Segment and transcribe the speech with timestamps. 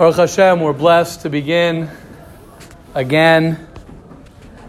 [0.00, 1.90] Baruch Hashem, we're blessed to begin
[2.94, 3.68] again.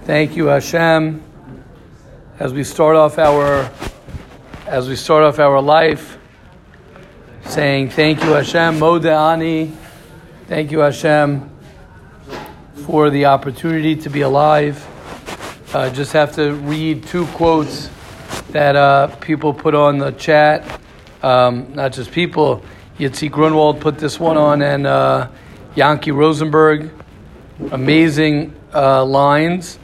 [0.04, 1.24] Thank you, Hashem,
[2.38, 3.72] as we start off our
[4.68, 6.18] as we start off our life,
[7.46, 9.74] saying thank you, Hashem, Modeani.
[10.48, 11.50] Thank you, Hashem,
[12.86, 14.86] for the opportunity to be alive.
[15.74, 17.90] I uh, just have to read two quotes
[18.50, 20.82] that uh, people put on the chat.
[21.24, 22.66] Um, not just people.
[23.02, 25.28] Yitzi Grunwald put this one on, and uh,
[25.74, 26.92] Yankee Rosenberg.
[27.72, 29.80] Amazing uh, lines.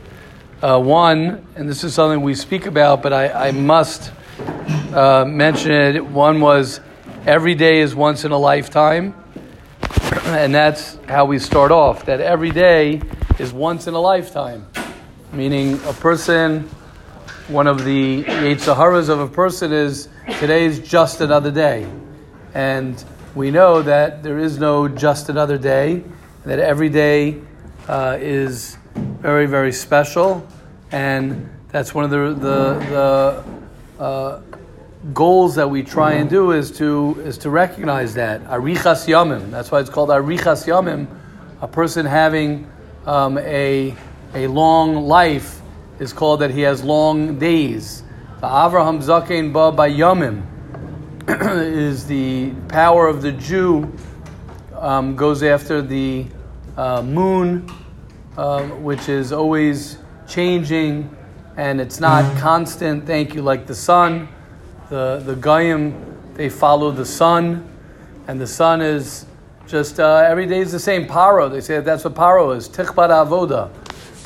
[0.62, 4.12] Uh, one, and this is something we speak about, but I, I must
[4.94, 6.06] uh, mention it.
[6.06, 6.80] One was
[7.26, 9.16] every day is once in a lifetime,
[10.26, 12.06] and that's how we start off.
[12.06, 13.02] That every day
[13.40, 14.68] is once in a lifetime,
[15.34, 16.70] meaning a person.
[17.48, 20.08] One of the Yetzaharas of a person is
[20.40, 21.88] today is just another day.
[22.58, 23.04] And
[23.36, 26.04] we know that there is no just another day,
[26.44, 27.40] that every day
[27.88, 30.44] uh, is very, very special.
[30.92, 33.44] And that's one of the, the,
[34.00, 34.42] the uh,
[35.14, 38.42] goals that we try and do is to, is to recognize that.
[38.46, 39.52] Arichas Yamim.
[39.52, 41.06] That's why it's called Arichas Yamim.
[41.62, 42.68] A person having
[43.06, 43.96] um, a,
[44.34, 45.62] a long life
[46.00, 48.02] is called that he has long days.
[48.42, 50.57] The Avraham Zakein Ba Yamim
[51.42, 53.92] is the power of the Jew
[54.74, 56.26] um, goes after the
[56.78, 57.70] uh, moon,
[58.38, 61.16] uh, which is always changing
[61.58, 63.06] and it's not constant.
[63.06, 64.30] Thank you, like the sun.
[64.90, 67.68] The the Goyim they follow the sun,
[68.28, 69.26] and the sun is
[69.68, 71.08] just uh, every day is the same.
[71.08, 72.70] Paro, they say that that's what paro is.
[72.70, 73.72] Tichbat avoda.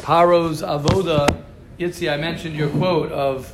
[0.01, 1.41] Paro's avoda.
[1.79, 3.51] Yitzi, I mentioned your quote of.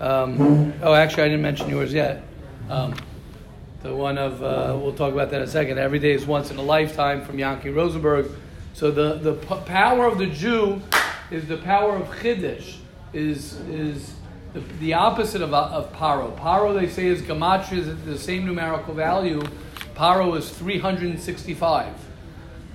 [0.00, 2.24] Um, oh, actually, I didn't mention yours yet.
[2.68, 2.94] Um,
[3.82, 5.78] the one of, uh, we'll talk about that in a second.
[5.78, 8.30] Every day is once in a lifetime from Yankee Rosenberg.
[8.74, 10.80] So the, the p- power of the Jew
[11.30, 12.76] is the power of Chiddush,
[13.12, 14.14] is, is
[14.52, 16.36] the, the opposite of, of Paro.
[16.38, 19.42] Paro, they say, is Gematria, is the same numerical value.
[19.94, 21.92] Paro is 365.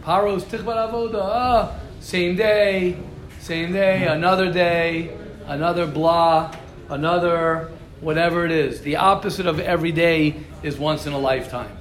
[0.04, 2.98] Paro is Tichbat Avoda, ah, same day,
[3.40, 5.16] same day, another day,
[5.48, 6.54] another blah,
[6.90, 7.72] another
[8.02, 8.82] whatever it is.
[8.82, 11.76] The opposite of every day is once in a lifetime.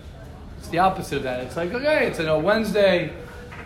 [0.59, 1.41] It's the opposite of that.
[1.41, 3.13] It's like, okay, it's a Wednesday.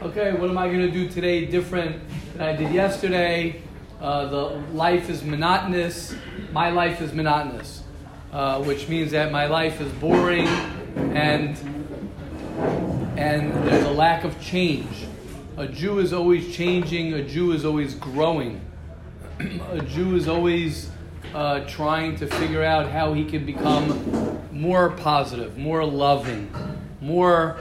[0.02, 2.02] Okay, what am I going to do today different
[2.32, 3.62] than I did yesterday?
[4.00, 6.14] Uh, the life is monotonous.
[6.52, 7.82] My life is monotonous,
[8.32, 10.46] uh, which means that my life is boring
[11.14, 11.56] and
[13.16, 15.06] and there's a lack of change.
[15.58, 17.12] A Jew is always changing.
[17.12, 18.62] A Jew is always growing.
[19.70, 20.89] a Jew is always
[21.34, 26.50] uh, trying to figure out how he can become more positive, more loving,
[27.00, 27.58] more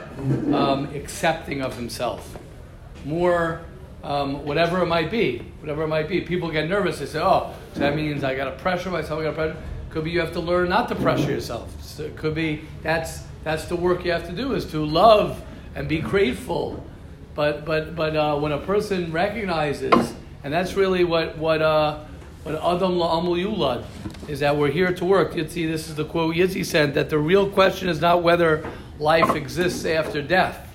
[0.52, 2.36] um, accepting of himself,
[3.04, 3.62] more
[4.02, 5.38] um, whatever it might be.
[5.60, 6.22] Whatever it might be.
[6.22, 6.98] People get nervous.
[6.98, 9.20] They say, "Oh, so that means I got to pressure myself.
[9.20, 9.56] I got to pressure."
[9.90, 11.82] Could be you have to learn not to pressure yourself.
[11.82, 15.42] So it could be that's that's the work you have to do is to love
[15.74, 16.82] and be grateful.
[17.34, 21.62] But but but uh, when a person recognizes, and that's really what what.
[21.62, 22.04] Uh,
[22.44, 23.84] but Adam la'amul yulad
[24.28, 25.32] is that we're here to work.
[25.32, 28.66] Yitzi, this is the quote Yitzi sent, that the real question is not whether
[28.98, 30.66] life exists after death.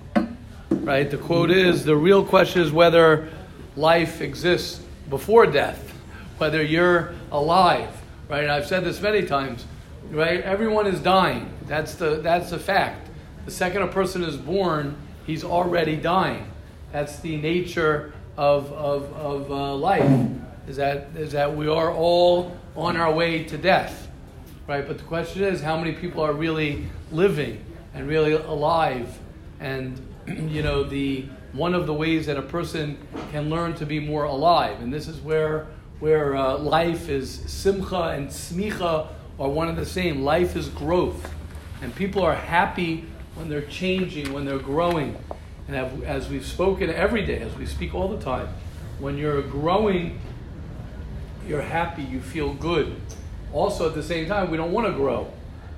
[0.70, 1.10] Right?
[1.10, 3.30] The quote is the real question is whether
[3.76, 5.94] life exists before death,
[6.38, 7.90] whether you're alive.
[8.30, 8.44] Right?
[8.44, 9.66] And I've said this many times.
[10.12, 10.42] Right?
[10.42, 11.52] Everyone is dying.
[11.66, 13.10] That's the that's the fact.
[13.46, 16.52] The second a person is born, he's already dying.
[16.92, 20.30] That's the nature of of, of uh, life
[20.68, 24.10] is that is that we are all on our way to death,
[24.68, 24.88] right?
[24.88, 29.18] But the question is, how many people are really living and really alive?
[29.60, 32.98] And you know, the one of the ways that a person
[33.32, 35.68] can learn to be more alive, and this is where
[36.00, 39.08] where uh, life is simcha and smicha
[39.40, 40.24] are one and the same.
[40.24, 41.32] Life is growth,
[41.82, 43.06] and people are happy
[43.36, 45.18] when they're changing, when they're growing.
[45.68, 48.48] And as we've spoken every day, as we speak all the time,
[49.00, 50.20] when you're growing
[51.48, 52.96] you're happy, you feel good.
[53.54, 55.32] Also, at the same time, we don't want to grow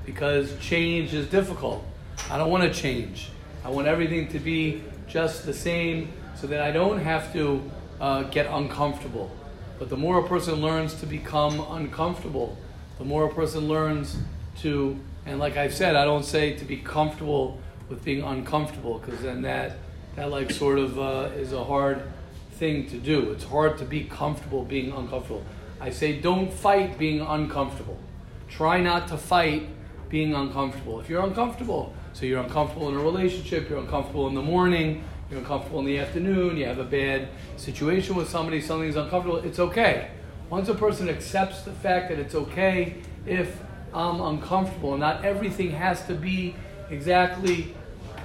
[0.05, 1.83] because change is difficult.
[2.29, 3.29] I don't want to change.
[3.63, 7.61] I want everything to be just the same so that I don't have to
[7.99, 9.29] uh, get uncomfortable.
[9.79, 12.57] But the more a person learns to become uncomfortable,
[12.97, 14.17] the more a person learns
[14.61, 17.59] to, and like I've said, I don't say to be comfortable
[17.89, 19.77] with being uncomfortable because then that,
[20.15, 22.01] that like sort of uh, is a hard
[22.53, 23.31] thing to do.
[23.31, 25.43] It's hard to be comfortable being uncomfortable.
[25.79, 27.97] I say don't fight being uncomfortable.
[28.49, 29.69] Try not to fight
[30.09, 30.99] being uncomfortable.
[30.99, 35.37] If you're uncomfortable, So you're uncomfortable in a relationship, you're uncomfortable in the morning, you're
[35.37, 37.27] uncomfortable in the afternoon, you have a bad
[37.57, 40.09] situation with somebody, something's uncomfortable, it's okay.
[40.49, 42.95] Once a person accepts the fact that it's okay
[43.27, 43.61] if
[43.93, 46.55] I'm uncomfortable, and not everything has to be
[46.89, 47.75] exactly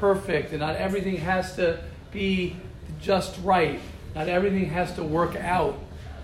[0.01, 1.79] perfect, and not everything has to
[2.13, 2.57] be
[2.99, 3.79] just right,
[4.15, 5.79] not everything has to work out,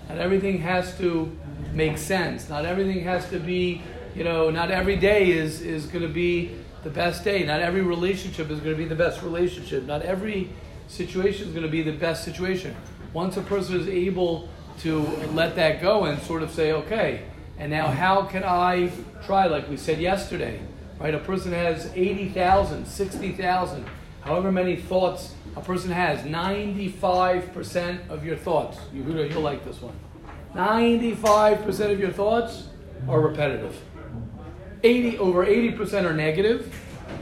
[0.08, 1.30] not everything has to
[1.72, 3.82] make sense, not everything has to be,
[4.14, 7.82] you know, not every day is, is going to be the best day, not every
[7.82, 10.50] relationship is going to be the best relationship, not every
[10.86, 12.74] situation is going to be the best situation.
[13.12, 14.48] Once a person is able
[14.80, 15.00] to
[15.32, 17.24] let that go and sort of say, okay,
[17.58, 18.90] and now how can I
[19.26, 20.60] try, like we said yesterday,
[20.98, 21.14] right?
[21.14, 23.84] A person has 80,000, 60,000,
[24.28, 29.98] however many thoughts a person has, 95% of your thoughts, you, you'll like this one,
[30.54, 32.68] 95% of your thoughts
[33.08, 33.74] are repetitive.
[34.82, 36.74] 80, over 80% are negative,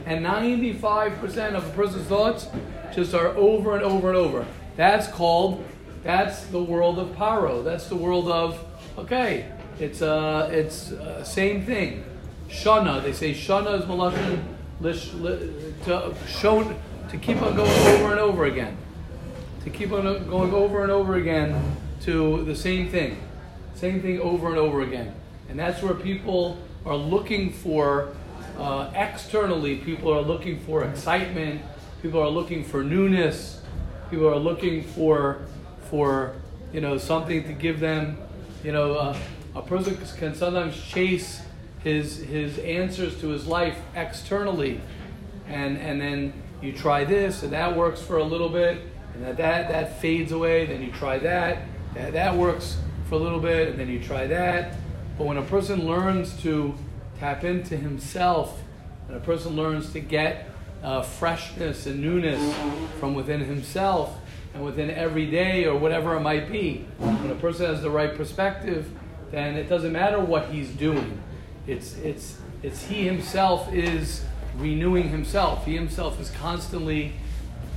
[0.05, 2.47] and 95% of a person's thoughts
[2.93, 4.45] just are over and over and over.
[4.75, 5.63] That's called,
[6.03, 7.63] that's the world of paro.
[7.63, 8.63] That's the world of,
[8.97, 9.49] okay,
[9.79, 12.03] it's uh, it's uh, same thing.
[12.49, 14.43] Shana, they say shana is malashon
[15.85, 16.63] to show
[17.09, 18.77] to keep on going over and over again,
[19.63, 23.17] to keep on going over and over again to the same thing,
[23.75, 25.13] same thing over and over again,
[25.49, 28.15] and that's where people are looking for
[28.57, 29.77] uh, externally.
[29.77, 31.61] People are looking for excitement.
[32.01, 33.61] People are looking for newness.
[34.09, 35.41] People are looking for
[35.89, 36.35] for
[36.73, 38.17] you know something to give them
[38.63, 38.93] you know.
[38.93, 39.17] Uh,
[39.55, 41.41] a person can sometimes chase
[41.83, 44.79] his his answers to his life externally,
[45.47, 48.81] and and then you try this and that works for a little bit,
[49.13, 50.65] and that that, that fades away.
[50.65, 51.63] Then you try that,
[51.93, 52.77] that that works
[53.09, 54.75] for a little bit, and then you try that.
[55.17, 56.75] But when a person learns to
[57.19, 58.61] tap into himself,
[59.07, 60.49] and a person learns to get
[60.83, 62.55] uh, freshness and newness
[62.99, 64.15] from within himself
[64.53, 68.15] and within every day or whatever it might be, when a person has the right
[68.15, 68.91] perspective
[69.31, 71.21] then it doesn't matter what he's doing.
[71.65, 74.23] It's, it's, it's he himself is
[74.57, 75.65] renewing himself.
[75.65, 77.13] He himself is constantly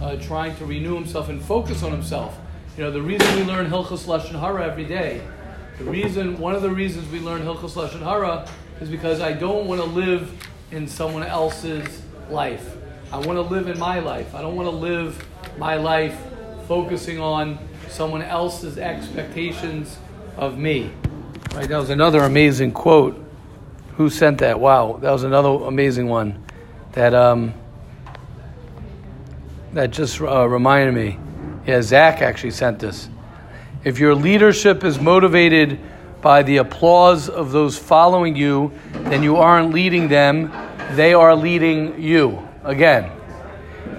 [0.00, 2.38] uh, trying to renew himself and focus on himself.
[2.76, 5.20] You know, the reason we learn Hilchos Lashon Hara every day,
[5.78, 8.48] the reason, one of the reasons we learn Hilchos Lashon Hara
[8.80, 10.32] is because I don't want to live
[10.70, 12.76] in someone else's life.
[13.12, 14.34] I want to live in my life.
[14.34, 15.26] I don't want to live
[15.58, 16.16] my life
[16.66, 19.98] focusing on someone else's expectations
[20.36, 20.92] of me.
[21.54, 23.22] Right, that was another amazing quote.
[23.96, 24.60] Who sent that?
[24.60, 26.42] Wow, that was another amazing one.
[26.92, 27.54] That um,
[29.72, 31.18] that just uh, reminded me.
[31.66, 33.08] Yeah, Zach actually sent this.
[33.84, 35.78] If your leadership is motivated
[36.20, 40.52] by the applause of those following you, then you aren't leading them;
[40.92, 42.46] they are leading you.
[42.64, 43.10] Again,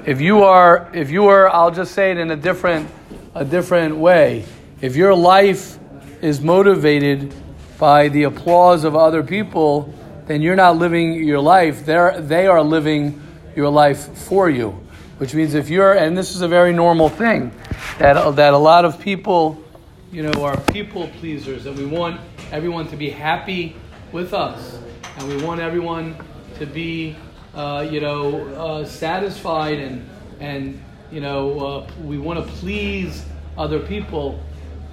[0.05, 2.89] if you are, if you are, I'll just say it in a different,
[3.33, 4.45] a different way.
[4.81, 5.79] If your life
[6.21, 7.33] is motivated
[7.77, 9.93] by the applause of other people,
[10.31, 11.85] then you're not living your life.
[11.85, 13.21] They're, they are living
[13.53, 14.69] your life for you.
[15.17, 17.51] Which means if you're, and this is a very normal thing,
[17.99, 19.61] that, that a lot of people,
[20.09, 23.75] you know, are people pleasers, and we want everyone to be happy
[24.13, 24.79] with us,
[25.17, 26.15] and we want everyone
[26.59, 27.17] to be,
[27.53, 30.81] uh, you know, uh, satisfied, and, and
[31.11, 33.25] you know, uh, we want to please
[33.57, 34.39] other people.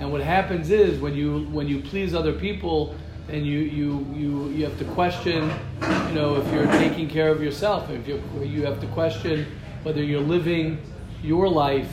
[0.01, 2.95] And what happens is when you when you please other people,
[3.29, 5.51] and you you you you have to question,
[6.09, 7.91] you know, if you're taking care of yourself.
[7.91, 9.47] If you you have to question
[9.83, 10.81] whether you're living
[11.23, 11.91] your life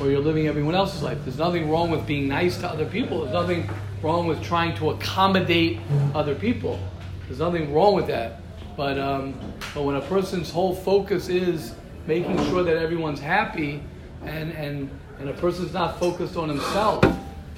[0.00, 1.18] or you're living everyone else's life.
[1.24, 3.22] There's nothing wrong with being nice to other people.
[3.22, 3.68] There's nothing
[4.02, 5.80] wrong with trying to accommodate
[6.14, 6.78] other people.
[7.26, 8.40] There's nothing wrong with that.
[8.76, 9.34] But um,
[9.74, 11.74] but when a person's whole focus is
[12.06, 13.82] making sure that everyone's happy,
[14.24, 17.02] and and and a person's not focused on himself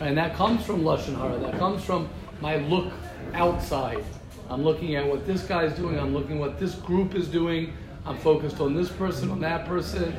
[0.00, 1.38] and that comes from Lashon Hara.
[1.38, 2.08] That comes from
[2.40, 2.92] my look
[3.34, 4.04] outside.
[4.48, 5.98] I'm looking at what this guy's doing.
[5.98, 7.72] I'm looking what this group is doing.
[8.04, 10.12] I'm focused on this person, on that person,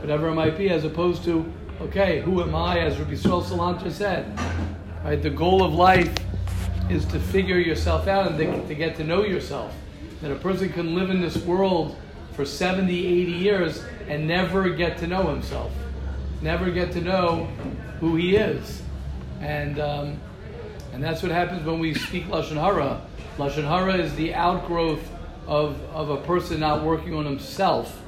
[0.00, 1.44] whatever it might be, as opposed to,
[1.82, 2.78] okay, who am I?
[2.78, 4.38] As Rabbi Yisrael Salanter said,
[5.04, 5.20] right?
[5.20, 6.14] The goal of life
[6.88, 9.74] is to figure yourself out and to get to know yourself.
[10.22, 11.96] That a person can live in this world
[12.32, 15.72] for 70, 80 years and never get to know himself,
[16.40, 17.44] never get to know
[18.00, 18.82] who he is.
[19.40, 20.20] And, um,
[20.94, 23.00] and that's what happens when we speak Lashon Hara.
[23.36, 25.10] Lashon Hara is the outgrowth
[25.46, 28.00] of, of a person not working on himself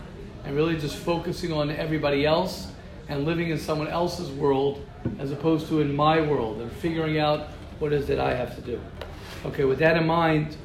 [0.44, 2.68] and really just focusing on everybody else
[3.08, 4.84] and living in someone else's world
[5.18, 8.60] as opposed to in my world and figuring out what is that I have to
[8.62, 8.80] do.
[9.44, 10.56] Okay, with that in mind,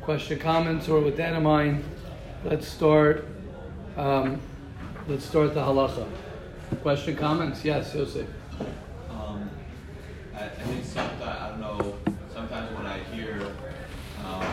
[0.00, 1.84] question, comments, or with that in mind,
[2.44, 3.26] let's start
[3.96, 4.40] Um,
[5.08, 6.06] let's start the halacha.
[6.82, 7.64] Question, comments?
[7.64, 8.26] Yes, Yosef.
[9.10, 9.48] Um,
[10.34, 11.94] I, I think sometimes, I don't know,
[12.34, 13.40] sometimes when I hear
[14.26, 14.44] um,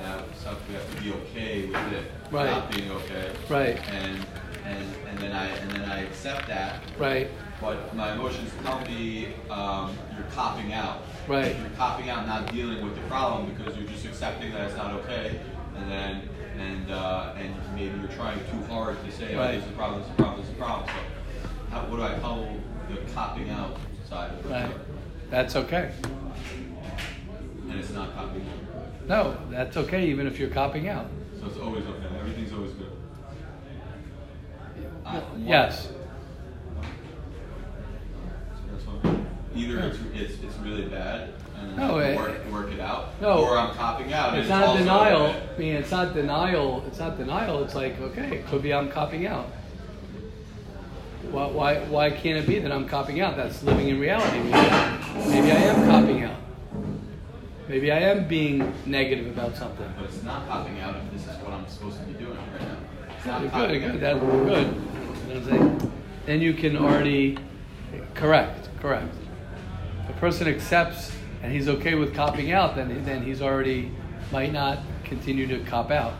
[0.00, 2.50] that stuff, we have to be okay with it Right.
[2.50, 3.32] not being okay.
[3.48, 3.78] Right.
[3.90, 4.26] And,
[4.64, 7.30] and, and then I, and then I accept that, Right,
[7.60, 11.02] but my emotions tell me um, you're copping out.
[11.26, 11.56] Right.
[11.58, 14.92] You're copping out, not dealing with the problem because you're just accepting that it's not
[14.94, 15.40] okay,
[15.76, 19.54] and then and uh, and maybe you're trying too hard to say, oh, Right.
[19.56, 20.88] this is a problem, this is a problem, this is a problem.
[20.88, 22.48] So, how, what do I call
[22.90, 23.76] the copping out
[24.08, 24.48] side of it?
[24.50, 24.70] right.
[25.30, 25.92] That's okay.
[27.70, 29.08] And it's not copping out.
[29.08, 31.06] No, that's okay even if you're copping out.
[31.40, 32.06] So it's always okay.
[32.18, 32.90] Everything's always good.
[34.76, 34.97] I-
[35.38, 35.88] Yes.
[39.54, 43.44] Either it's, it's, it's really bad and No, I it- work, work it out, No.
[43.44, 44.30] or I'm copping out.
[44.30, 45.34] and It's not denial.
[45.54, 46.84] I mean, it's not denial.
[46.86, 47.64] It's not denial.
[47.64, 49.46] It's like, okay, it could be I'm copping out.
[51.32, 53.36] Why, why, why can't it be that I'm copping out?
[53.36, 54.38] That's living in reality.
[54.38, 56.36] Maybe, maybe I am copping out.
[57.68, 59.92] Maybe I am being negative about something.
[59.96, 62.60] But it's not popping out if this is what I'm supposed to be doing right
[62.60, 62.76] now.
[63.16, 63.90] It's not Good, good.
[63.90, 64.00] out.
[64.00, 64.87] That's good.
[65.28, 65.92] You know what I'm saying?
[66.26, 67.38] Then you can already
[68.14, 69.14] correct, correct.
[70.04, 73.90] If a person accepts and he's okay with copping out, then then he's already
[74.32, 76.14] might not continue to cop out.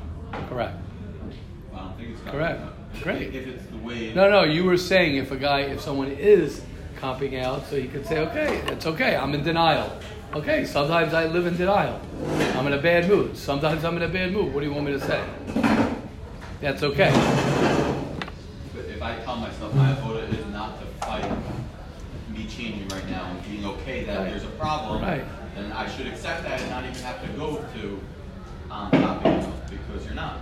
[0.48, 0.76] Correct.
[1.74, 2.60] I don't think it's Correct.
[2.60, 2.74] out.
[3.02, 3.34] Great.
[3.34, 4.12] If it's the way.
[4.14, 4.44] No, no.
[4.44, 6.62] You were saying if a guy, if someone is
[6.96, 9.16] copping out, so you could say, okay, it's okay.
[9.16, 9.98] I'm in denial.
[10.34, 10.64] Okay.
[10.64, 12.00] Sometimes I live in denial.
[12.56, 13.36] I'm in a bad mood.
[13.36, 14.52] Sometimes I'm in a bad mood.
[14.52, 15.24] What do you want me to say?
[16.60, 17.76] That's okay.
[18.98, 21.24] If I tell myself my avoda is not to fight
[22.34, 24.30] me changing right now and being okay that Right.
[24.30, 25.24] there's a problem, Right.
[25.54, 28.00] then I should accept that and not even have to go to
[28.72, 30.38] um, copping out because you're not.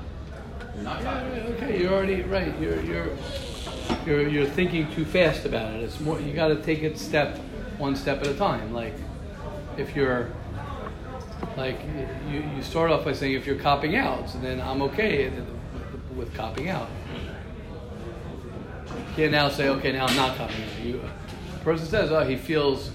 [0.75, 2.59] You're not Yeah, okay, you're already right.
[2.59, 3.09] You're you're
[4.07, 5.83] you're you're thinking too fast about it.
[5.83, 7.37] It's more you got to take it step
[7.77, 8.73] one step at a time.
[8.73, 8.95] Like
[9.77, 10.31] if you're
[11.59, 11.79] like
[12.31, 16.17] you, you start off by saying if you're copping out, so then I'm okay with,
[16.17, 16.89] with copping out.
[19.17, 20.85] Can't now say okay now I'm not copping out.
[20.85, 21.01] You,
[21.55, 22.91] a person says oh he feels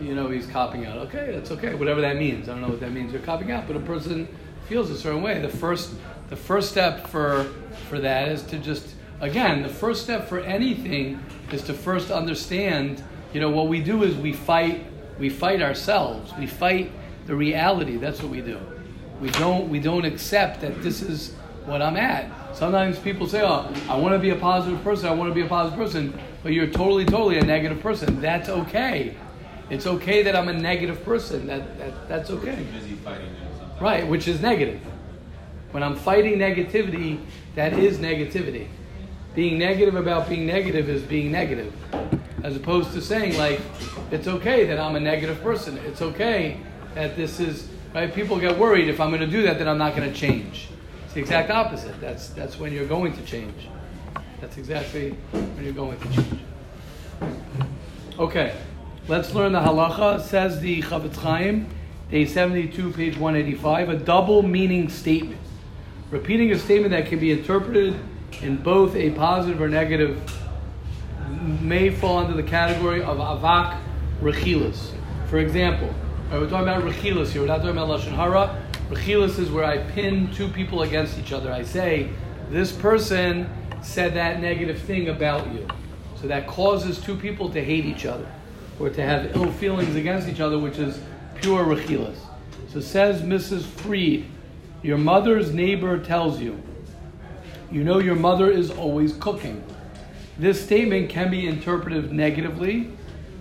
[0.00, 0.98] you know he's copping out.
[0.98, 1.74] Okay, that's okay.
[1.74, 2.48] Whatever that means.
[2.48, 3.12] I don't know what that means.
[3.12, 4.28] You're copping out, but a person
[4.68, 5.40] feels a certain way.
[5.40, 5.92] The first
[6.30, 7.52] the first step for
[7.88, 13.02] for that is to just again the first step for anything is to first understand
[13.32, 14.86] you know what we do is we fight
[15.18, 16.92] we fight ourselves we fight
[17.26, 18.58] the reality that's what we do
[19.20, 21.34] we don't we don't accept that this is
[21.66, 25.12] what i'm at sometimes people say oh i want to be a positive person i
[25.12, 29.16] want to be a positive person but you're totally totally a negative person that's okay
[29.70, 33.54] it's okay that i'm a negative person that, that that's okay busy fighting it.
[33.80, 34.80] Right, which is negative.
[35.72, 37.20] When I'm fighting negativity,
[37.56, 38.68] that is negativity.
[39.34, 41.72] Being negative about being negative is being negative.
[42.44, 43.60] As opposed to saying, like,
[44.12, 45.76] it's okay that I'm a negative person.
[45.78, 46.60] It's okay
[46.94, 48.14] that this is, right?
[48.14, 50.68] People get worried if I'm going to do that, then I'm not going to change.
[51.14, 52.00] The exact opposite.
[52.00, 53.68] That's, that's when you're going to change.
[54.40, 56.40] That's exactly when you're going to change.
[58.18, 58.56] Okay,
[59.06, 60.20] let's learn the halacha.
[60.20, 61.68] Says the Chofetz Chaim,
[62.10, 65.40] day 72, page 185, a double meaning statement.
[66.10, 67.94] Repeating a statement that can be interpreted
[68.42, 70.20] in both a positive or negative
[71.60, 73.80] may fall under the category of avak
[74.20, 74.90] rechilas.
[75.30, 75.94] For example,
[76.32, 77.42] uh, we're talking about rechilas here.
[77.42, 78.63] We're not talking about lashon hara.
[78.88, 81.50] Rechilas is where I pin two people against each other.
[81.50, 82.10] I say,
[82.50, 83.48] this person
[83.82, 85.66] said that negative thing about you.
[86.20, 88.26] So that causes two people to hate each other
[88.78, 91.00] or to have ill feelings against each other, which is
[91.40, 92.16] pure rechilas.
[92.68, 93.62] So says Mrs.
[93.62, 94.26] Freed,
[94.82, 96.60] your mother's neighbor tells you,
[97.70, 99.64] you know your mother is always cooking.
[100.38, 102.90] This statement can be interpreted negatively.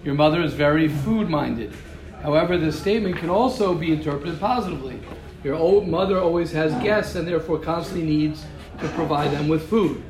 [0.03, 1.73] Your mother is very food minded.
[2.21, 4.99] However, this statement can also be interpreted positively.
[5.43, 8.45] Your old mother always has guests and therefore constantly needs
[8.79, 10.03] to provide them with food.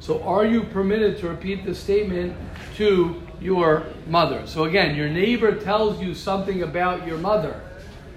[0.00, 2.34] So, are you permitted to repeat this statement
[2.76, 4.46] to your mother?
[4.46, 7.60] So, again, your neighbor tells you something about your mother,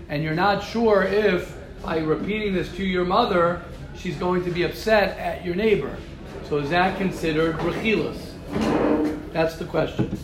[0.08, 3.62] and you're not sure if by repeating this to your mother,
[3.96, 5.96] she's going to be upset at your neighbor.
[6.48, 8.18] So is that considered rechilas?
[9.34, 10.18] That's the question.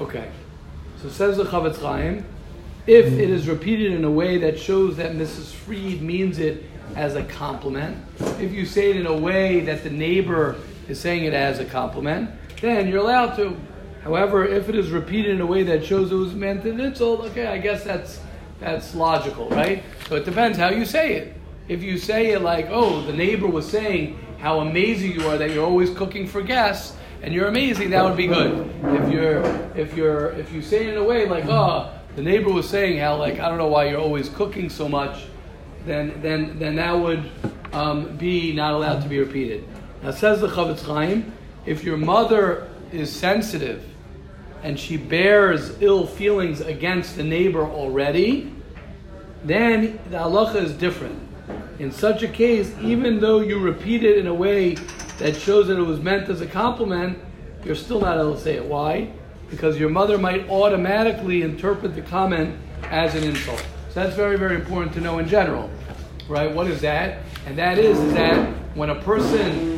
[0.00, 0.30] Okay.
[1.02, 2.24] So says the Chofetz Chaim,
[2.86, 5.52] if it is repeated in a way that shows that Mrs.
[5.52, 6.64] Freed means it
[6.96, 7.96] as a compliment,
[8.38, 10.56] if you say it in a way that the neighbor
[10.88, 13.56] is saying it as a compliment, then you're allowed to.
[14.02, 17.22] However, if it is repeated in a way that shows it was meant an insult,
[17.22, 18.20] okay, I guess that's
[18.60, 19.82] that's logical, right?
[20.08, 21.34] So it depends how you say it.
[21.68, 25.50] If you say it like, oh, the neighbor was saying how amazing you are that
[25.50, 28.70] you're always cooking for guests and you're amazing, that would be good.
[28.84, 29.42] If you're
[29.74, 32.98] if you're if you say it in a way like, oh, the neighbor was saying
[32.98, 35.24] how like I don't know why you're always cooking so much,
[35.86, 37.30] then then then that would
[37.72, 39.64] um, be not allowed to be repeated.
[40.02, 41.32] Now says the Chofetz Chaim,
[41.66, 43.84] if your mother is sensitive
[44.62, 48.52] and she bears ill feelings against the neighbor already,
[49.44, 51.20] then the halacha is different.
[51.78, 54.76] In such a case, even though you repeat it in a way
[55.18, 57.18] that shows that it was meant as a compliment,
[57.64, 58.64] you're still not able to say it.
[58.64, 59.10] Why?
[59.50, 63.64] Because your mother might automatically interpret the comment as an insult.
[63.90, 65.70] So that's very, very important to know in general.
[66.28, 66.52] Right?
[66.52, 67.20] What is that?
[67.46, 69.74] And that is, is that when a person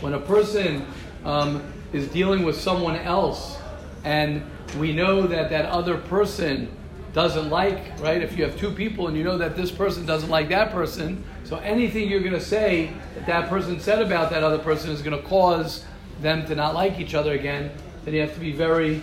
[0.00, 0.86] when a person
[1.24, 3.58] um, is dealing with someone else
[4.04, 4.42] and
[4.78, 6.70] we know that that other person
[7.12, 8.22] doesn't like, right?
[8.22, 11.24] If you have two people and you know that this person doesn't like that person,
[11.44, 15.02] so anything you're going to say that that person said about that other person is
[15.02, 15.84] going to cause
[16.20, 17.70] them to not like each other again,
[18.04, 19.02] then you have to be very,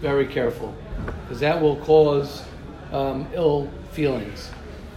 [0.00, 0.74] very careful
[1.22, 2.44] because that will cause
[2.92, 4.50] um, ill feelings.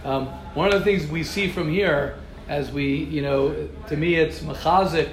[0.04, 2.16] Um, one of the things we see from here,
[2.48, 5.10] as we, you know, to me it's machazik.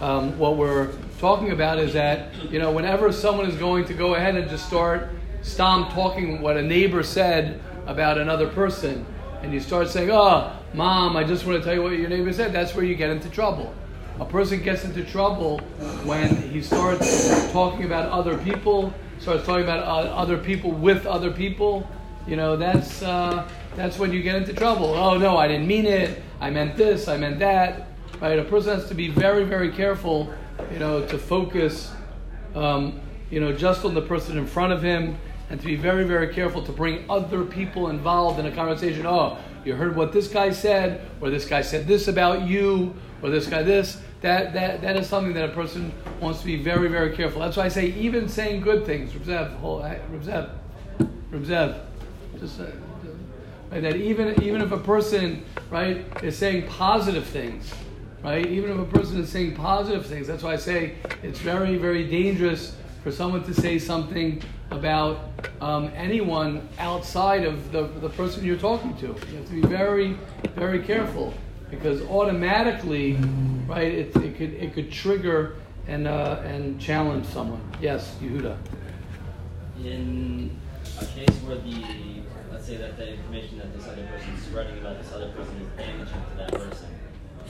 [0.00, 4.14] Um, what we're talking about is that, you know, whenever someone is going to go
[4.14, 5.10] ahead and just start
[5.42, 9.04] stomp talking what a neighbor said about another person,
[9.42, 12.32] and you start saying, "Oh, mom, I just want to tell you what your neighbor
[12.32, 13.74] said," that's where you get into trouble.
[14.22, 15.58] A person gets into trouble
[16.04, 21.32] when he starts talking about other people, starts talking about uh, other people with other
[21.32, 21.90] people.
[22.28, 24.94] You know, that's uh, that's when you get into trouble.
[24.94, 26.22] Oh no, I didn't mean it.
[26.40, 27.08] I meant this.
[27.08, 27.88] I meant that.
[28.20, 28.38] Right?
[28.38, 30.32] A person has to be very, very careful.
[30.72, 31.90] You know, to focus.
[32.54, 35.18] Um, you know, just on the person in front of him
[35.50, 39.04] and to be very, very careful to bring other people involved in a conversation.
[39.04, 43.30] Oh, you heard what this guy said, or this guy said this about you, or
[43.30, 44.00] this guy this.
[44.20, 47.40] That, that, that is something that a person wants to be very, very careful.
[47.40, 50.50] That's why I say even saying good things, Reb Zev, Rebzev,
[51.30, 51.80] Reb Zev,
[52.38, 52.66] just uh,
[53.70, 57.72] right, that even even if a person right is saying positive things,
[58.22, 61.76] right, even if a person is saying positive things, that's why I say it's very,
[61.76, 68.44] very dangerous for someone to say something about um, anyone outside of the, the person
[68.44, 69.06] you're talking to.
[69.06, 70.16] You have to be very,
[70.54, 71.34] very careful
[71.72, 73.14] because automatically,
[73.66, 75.56] right, it, it could it could trigger
[75.88, 77.60] and uh, and challenge someone.
[77.80, 78.56] Yes, Yehuda.
[79.82, 80.56] In
[81.00, 81.82] a case where the
[82.52, 85.56] let's say that the information that this other person is spreading about this other person
[85.56, 86.88] is damaging to that person.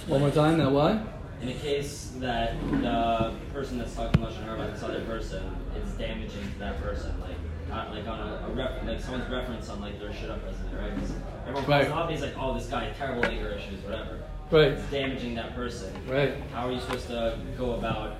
[0.06, 0.58] One more time.
[0.58, 1.12] Now, what?
[1.42, 5.42] in a case that the person that's talking lashon hara about this other person
[5.76, 7.34] is damaging to that person, like
[7.72, 10.80] uh, like on a, a ref, like someone's reference on like their shit up resume,
[10.80, 10.94] right?
[10.94, 11.14] Because
[11.46, 11.88] everyone right.
[11.88, 12.20] calls right.
[12.20, 14.20] like, oh, this guy terrible anger issues, whatever.
[14.50, 14.72] Right.
[14.72, 15.94] It's damaging that person.
[16.06, 16.34] Right.
[16.52, 18.18] How are you supposed to go about?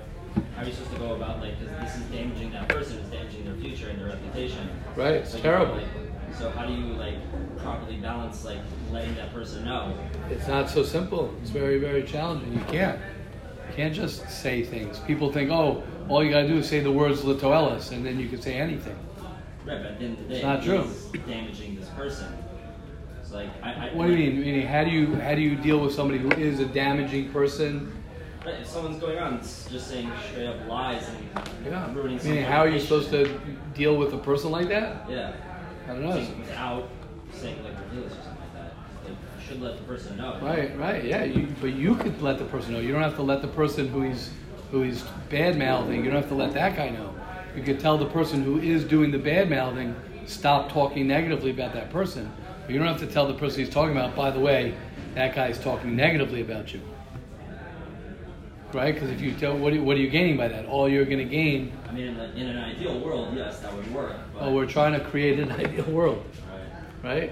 [0.55, 3.09] How are you supposed to go about like because this is damaging that person, it's
[3.09, 4.67] damaging their future and their reputation.
[4.95, 5.15] Right.
[5.15, 5.75] It's so terrible.
[5.75, 5.85] like,
[6.35, 7.15] so how do you like
[7.59, 8.57] properly balance like
[8.91, 9.95] letting that person know?
[10.31, 11.33] It's not so simple.
[11.41, 12.53] It's very very challenging.
[12.53, 12.99] You can't.
[13.69, 14.99] You can't just say things.
[14.99, 18.19] People think, oh, all you got to do is say the words litoelis, and then
[18.19, 18.95] you can say anything.
[19.65, 20.87] Right, but at the end of the day, it's not true.
[21.25, 22.37] damaging this person.
[23.21, 24.41] It's like I, I, what do you mean?
[24.41, 27.91] Meaning, how do you how do you deal with somebody who is a damaging person?
[28.45, 31.93] Right, if someone's going on just saying straight up lies and yeah.
[31.93, 32.43] ruining.
[32.43, 33.39] How are you supposed to
[33.73, 35.09] deal with a person like that?
[35.09, 35.33] Yeah.
[35.85, 36.17] I don't know.
[36.17, 36.89] Without
[37.33, 38.73] saying like ridiculous or something like that.
[39.05, 40.39] Like, you should let the person know.
[40.41, 41.23] Right, right, yeah.
[41.23, 42.79] You, but you could let the person know.
[42.79, 44.29] You don't have to let the person who he's
[44.71, 46.03] who he's bad mouthing.
[46.03, 47.13] You don't have to let that guy know.
[47.55, 51.73] You could tell the person who is doing the bad mouthing stop talking negatively about
[51.73, 52.31] that person.
[52.61, 54.15] But you don't have to tell the person he's talking about.
[54.15, 54.75] By the way,
[55.15, 56.81] that guy's talking negatively about you.
[58.71, 58.93] Right?
[58.93, 60.65] Because if you tell, what are, you, what are you gaining by that?
[60.65, 61.71] All you're going to gain.
[61.87, 64.15] I mean, in, the, in, an ideal world, yes, that would work.
[64.39, 66.25] Oh, we're trying to create an ideal world.
[67.03, 67.19] Right.
[67.19, 67.31] right?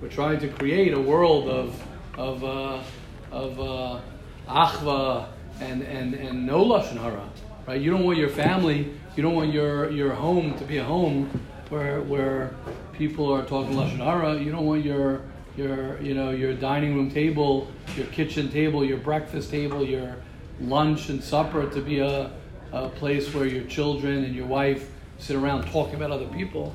[0.00, 1.82] We're trying to create a world of
[2.16, 2.82] of uh,
[3.30, 4.00] of uh,
[4.48, 5.28] achva
[5.60, 7.28] and and and no lashon hara.
[7.66, 7.80] Right?
[7.80, 11.28] You don't want your family, you don't want your your home to be a home
[11.68, 12.54] where where
[12.92, 14.36] people are talking lashon hara.
[14.36, 15.22] You don't want your
[15.56, 20.16] your you know your dining room table, your kitchen table, your breakfast table, your
[20.60, 22.30] lunch and supper to be a,
[22.72, 26.74] a place where your children and your wife sit around talking about other people,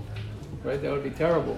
[0.63, 0.81] right?
[0.81, 1.57] That would be terrible.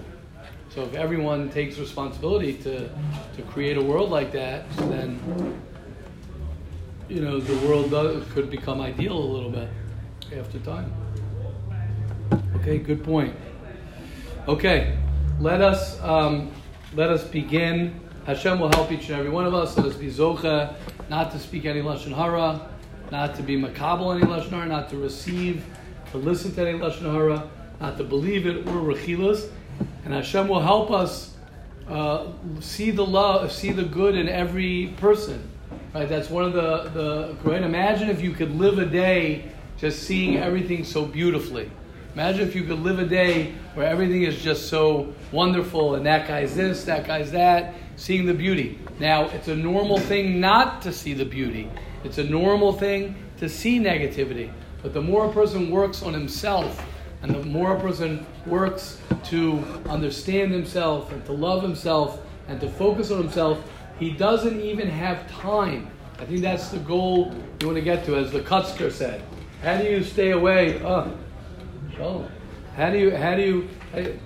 [0.69, 2.87] So if everyone takes responsibility to,
[3.35, 5.19] to create a world like that, then
[7.09, 9.67] you know the world does, could become ideal a little bit
[10.37, 10.93] after time.
[12.57, 13.35] Okay, good point.
[14.47, 14.97] Okay,
[15.39, 16.51] let us um,
[16.93, 19.75] let us begin Hashem will help each and every one of us.
[19.75, 20.75] Let us be zocha,
[21.09, 22.69] not to speak any lashon hara,
[23.11, 25.65] not to be makabel any lashon hara, not to receive,
[26.11, 29.49] to listen to any lashon hara, not to believe it or rechilas,
[30.05, 31.35] and Hashem will help us
[31.87, 32.27] uh,
[32.59, 35.49] see the love, see the good in every person.
[35.93, 36.07] Right?
[36.07, 37.63] That's one of the the great.
[37.63, 39.50] Imagine if you could live a day
[39.81, 41.71] just seeing everything so beautifully.
[42.13, 46.27] Imagine if you could live a day where everything is just so wonderful and that
[46.27, 48.77] guy's this, that guy's that, seeing the beauty.
[48.99, 51.67] Now, it's a normal thing not to see the beauty.
[52.03, 54.51] It's a normal thing to see negativity.
[54.83, 56.85] But the more a person works on himself
[57.23, 62.69] and the more a person works to understand himself and to love himself and to
[62.69, 63.63] focus on himself,
[63.97, 65.89] he doesn't even have time.
[66.19, 69.23] I think that's the goal you want to get to, as the Kutzker said.
[69.61, 70.81] How do you stay away?
[70.83, 71.15] Oh,
[71.95, 72.27] shalom.
[72.75, 74.17] How do you, how do you, hey,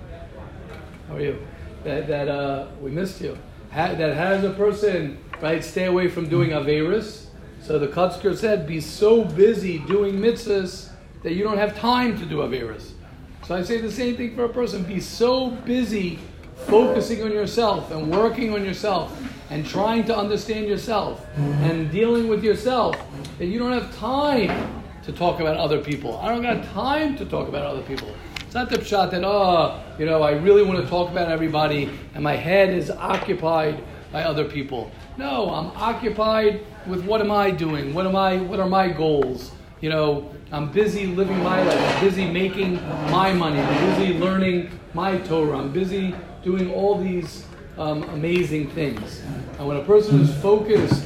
[1.08, 1.46] how are you?
[1.84, 3.36] That, that uh, we missed you.
[3.70, 7.26] How, that has a person, right, stay away from doing Averis.
[7.60, 10.88] So the Kutzker said, be so busy doing mitzvahs
[11.22, 12.92] that you don't have time to do Averis.
[13.46, 14.84] So I say the same thing for a person.
[14.84, 16.18] Be so busy
[16.66, 19.14] focusing on yourself and working on yourself
[19.50, 22.96] and trying to understand yourself and dealing with yourself
[23.36, 26.18] that you don't have time to talk about other people.
[26.18, 28.08] I don't got time to talk about other people.
[28.40, 31.88] It's not the shot that, oh, you know, I really want to talk about everybody
[32.14, 34.90] and my head is occupied by other people.
[35.16, 37.94] No, I'm occupied with what am I doing?
[37.94, 39.52] What am I what are my goals?
[39.80, 41.78] You know, I'm busy living my life.
[41.78, 42.74] I'm busy making
[43.10, 43.60] my money.
[43.60, 45.58] I'm busy learning my Torah.
[45.58, 47.44] I'm busy doing all these
[47.78, 49.22] um, amazing things.
[49.58, 51.04] And when a person is focused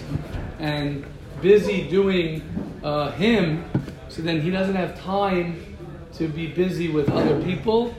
[0.59, 1.05] and
[1.43, 2.43] busy doing
[2.83, 3.65] uh, him,
[4.11, 5.77] so then he doesn't have time
[6.15, 7.95] to be busy with other people,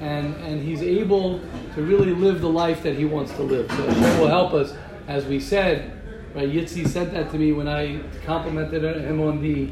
[0.00, 1.40] and, and he's able
[1.74, 3.68] to really live the life that he wants to live.
[3.70, 4.72] So Hashem will help us,
[5.08, 5.92] as we said.
[6.34, 9.70] Right, Yitzi sent that to me when I complimented him on the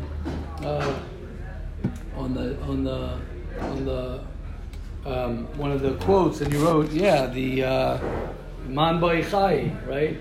[0.67, 0.99] uh,
[2.17, 3.19] on the on the
[3.61, 4.21] on the
[5.05, 7.99] um, one of the quotes, and he wrote, "Yeah, the uh,
[8.67, 8.99] man
[9.31, 10.19] chai, right?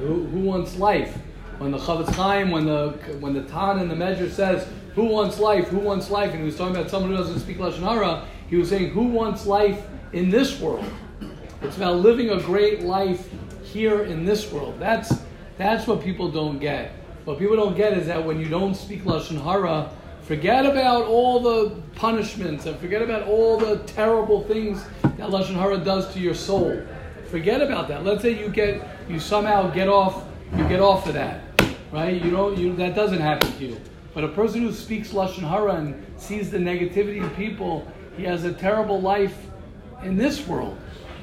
[0.00, 1.16] Who, who wants life?"
[1.56, 5.38] When the Chofetz Chaim, when the when the Tan and the Measure says, "Who wants
[5.38, 5.68] life?
[5.68, 8.56] Who wants life?" and he was talking about someone who doesn't speak lashon hara, he
[8.56, 9.80] was saying, "Who wants life
[10.12, 10.90] in this world?"
[11.62, 13.28] It's about living a great life
[13.62, 14.74] here in this world.
[14.80, 15.12] That's
[15.56, 16.90] that's what people don't get.
[17.26, 19.90] What people don't get is that when you don't speak lashon hara,
[20.22, 25.78] forget about all the punishments and forget about all the terrible things that lashon hara
[25.78, 26.76] does to your soul.
[27.30, 28.04] Forget about that.
[28.04, 30.24] Let's say you get you somehow get off
[30.56, 31.40] you get off of that,
[31.92, 32.20] right?
[32.20, 33.76] You don't you that doesn't happen to you.
[34.14, 38.44] But a person who speaks lashon hara and sees the negativity in people, he has
[38.44, 39.36] a terrible life
[40.02, 40.76] in this world.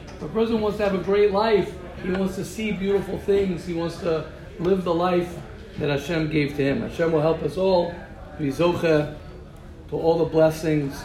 [0.08, 3.66] If a person wants to have a great life, he wants to see beautiful things.
[3.66, 5.36] He wants to live the life
[5.80, 6.82] that Hashem gave to him.
[6.82, 7.94] Hashem will help us all
[8.38, 9.18] be zocha
[9.90, 11.02] to all the blessings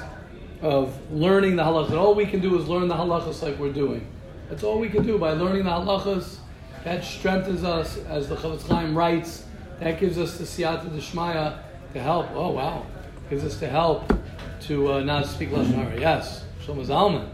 [0.62, 1.88] of learning the halachas.
[1.88, 4.06] And all we can do is learn the halachas like we're doing.
[4.48, 6.36] That's all we can do by learning the halachas.
[6.84, 9.44] That strengthens us, as the Chofetz Chaim writes.
[9.80, 11.58] That gives us the siyata d'shmaya
[11.92, 12.30] to help.
[12.34, 12.86] Oh wow,
[13.28, 14.12] gives us to help
[14.62, 15.98] to uh, not speak lashon hara.
[15.98, 17.28] Yes, Shlomo Zalman.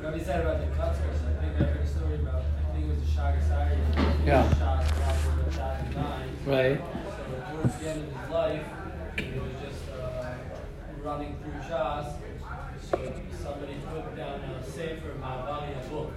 [0.00, 2.88] Rabbi said about the Kutzkers, I think I heard a story about, I think it
[2.88, 4.26] was the Shaagas Aryeh.
[4.26, 4.48] Yeah.
[4.58, 6.28] Shot, shot, shot, and died.
[6.46, 6.80] Right.
[6.80, 8.66] So towards the end of his life,
[9.18, 10.34] he was just uh,
[11.02, 12.14] running through Shas.
[12.90, 12.96] So
[13.42, 16.12] somebody put down a Sefer Ma'avali, a book,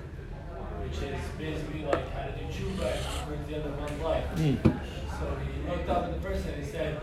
[0.81, 4.23] which is basically like how to do tshuva towards the end of one's life.
[4.23, 4.55] Hmm.
[5.19, 7.01] So he looked up at the person and he said,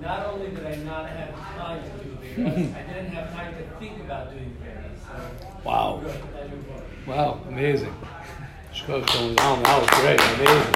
[0.00, 3.62] not only did I not have time to do Vedas, I didn't have time to
[3.78, 5.00] think about doing Vedas.
[5.06, 6.00] So, Wow.
[6.04, 7.06] good, I do both.
[7.06, 7.94] Wow, amazing.
[8.72, 10.20] Shkosh That was great.
[10.20, 10.74] Amazing.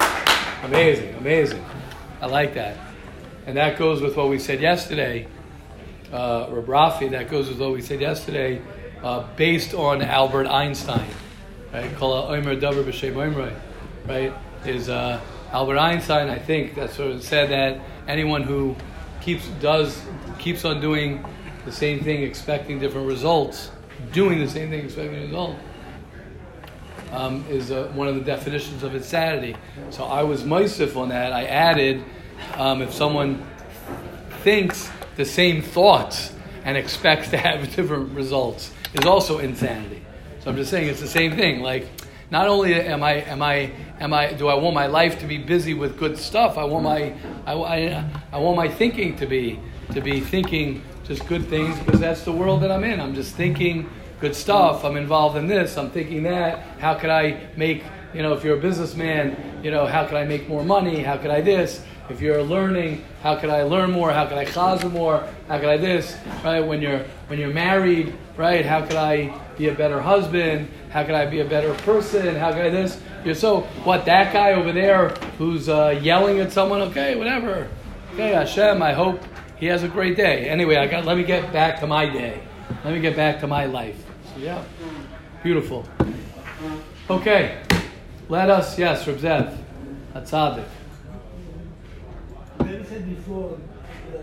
[0.63, 1.65] Amazing, amazing.
[2.21, 2.77] I like that.
[3.45, 5.27] And that goes with what we said yesterday,
[6.11, 8.61] uh, Reb Rafi, that goes with what we said yesterday,
[9.03, 11.07] uh, based on Albert Einstein.
[11.73, 11.91] Right?
[12.01, 13.53] Omer Davar B'Shem.
[14.07, 14.33] Right?
[14.65, 15.19] Is uh,
[15.51, 18.75] Albert Einstein, I think, that sort of said that anyone who
[19.21, 20.01] keeps does
[20.39, 21.23] keeps on doing
[21.65, 23.71] the same thing, expecting different results,
[24.11, 25.55] doing the same thing, expecting a result,
[27.11, 29.55] um, is uh, one of the definitions of insanity.
[29.91, 31.33] So I was moisif on that.
[31.33, 32.03] I added
[32.55, 33.45] um, if someone
[34.43, 40.01] thinks the same thoughts and expects to have different results is also insanity.
[40.39, 41.61] So I'm just saying it's the same thing.
[41.61, 41.87] Like,
[42.31, 45.37] not only am I am I am I do I want my life to be
[45.37, 46.57] busy with good stuff.
[46.57, 47.13] I want my
[47.45, 49.59] I, I, I want my thinking to be
[49.93, 52.99] to be thinking just good things because that's the world that I'm in.
[52.99, 53.89] I'm just thinking
[54.19, 54.85] good stuff.
[54.85, 55.77] I'm involved in this.
[55.77, 56.79] I'm thinking that.
[56.79, 60.25] How can I make you know, if you're a businessman, you know, how can I
[60.25, 61.01] make more money?
[61.01, 61.83] How could I this?
[62.11, 64.11] If you're learning, how can I learn more?
[64.11, 65.25] How can I chazah more?
[65.47, 66.17] How can I this?
[66.43, 66.59] Right?
[66.59, 68.65] When you're when you're married, right?
[68.65, 70.69] How could I be a better husband?
[70.89, 72.35] How can I be a better person?
[72.35, 72.99] How can I this?
[73.23, 76.81] You're so what that guy over there who's uh, yelling at someone?
[76.81, 77.69] Okay, whatever.
[78.13, 78.83] Okay, Hashem.
[78.83, 79.21] I hope
[79.57, 80.49] he has a great day.
[80.49, 81.05] Anyway, I got.
[81.05, 82.43] Let me get back to my day.
[82.83, 84.03] Let me get back to my life.
[84.33, 84.61] So, yeah,
[85.43, 85.87] beautiful.
[87.09, 87.61] Okay,
[88.27, 88.77] let us.
[88.77, 89.57] Yes, Reb Zev,
[90.13, 90.65] a tzaddik.
[90.65, 90.80] Like I
[92.91, 93.57] said before,
[94.13, 94.17] uh,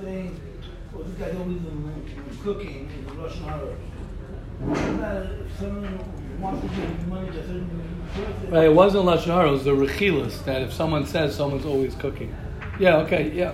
[0.00, 0.40] saying,
[0.90, 1.58] well, this guy's always
[2.42, 3.76] cooking in the Russian horror.
[4.60, 7.68] What about if someone wants to give money to a certain
[8.14, 8.50] person?
[8.50, 9.46] Right, it wasn't lashon.
[9.46, 12.34] It was the rechilas that if someone says someone's always cooking.
[12.78, 12.96] Yeah.
[13.04, 13.30] Okay.
[13.34, 13.52] Yeah.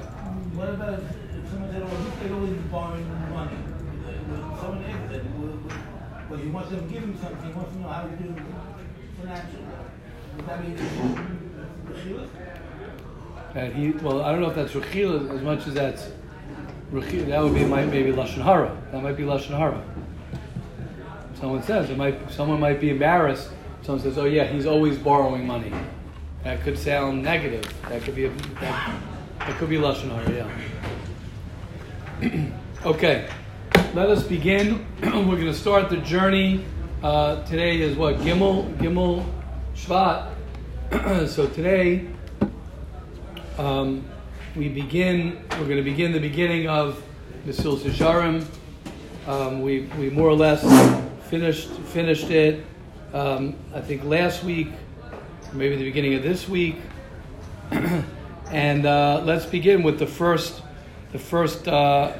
[0.55, 1.03] What about if
[1.35, 1.91] if someone said, oh,
[2.23, 3.59] guy's always borrowing money?
[4.61, 5.79] Someone asked that, well, well,
[6.31, 8.35] well, he wants to give him something, wants to know how to do
[9.19, 9.67] financial.
[10.37, 12.56] Would that be the
[13.57, 13.91] That he.
[13.91, 16.11] Well, I don't know if that's rechila as much as that's.
[16.93, 18.77] Rechila, that would be maybe lashon hara.
[18.93, 19.83] That might be lashon hara.
[21.41, 22.31] Someone says it might.
[22.31, 23.49] Someone might be embarrassed.
[23.81, 25.73] Someone says, "Oh yeah, he's always borrowing money."
[26.45, 27.65] That could sound negative.
[27.89, 28.31] That could be a.
[28.61, 29.01] That,
[29.39, 30.51] that could be lashon hara.
[32.21, 32.51] Yeah.
[32.85, 33.27] okay,
[33.95, 34.87] let us begin.
[35.03, 36.63] We're going to start the journey.
[37.03, 39.25] Uh, today is what Gimel Gimel
[39.75, 40.31] Shvat.
[41.29, 42.11] so today
[43.59, 44.05] um,
[44.55, 45.43] we begin.
[45.53, 47.03] We're going to begin the beginning of
[47.47, 48.47] Mesilas Yesharim.
[49.27, 50.63] Um, we we more or less
[51.31, 52.65] finished finished it.
[53.15, 54.69] Um, I think last week,
[55.53, 56.77] maybe the beginning of this week.
[58.51, 60.63] and uh, let's begin with the first,
[61.13, 62.13] the first, uh,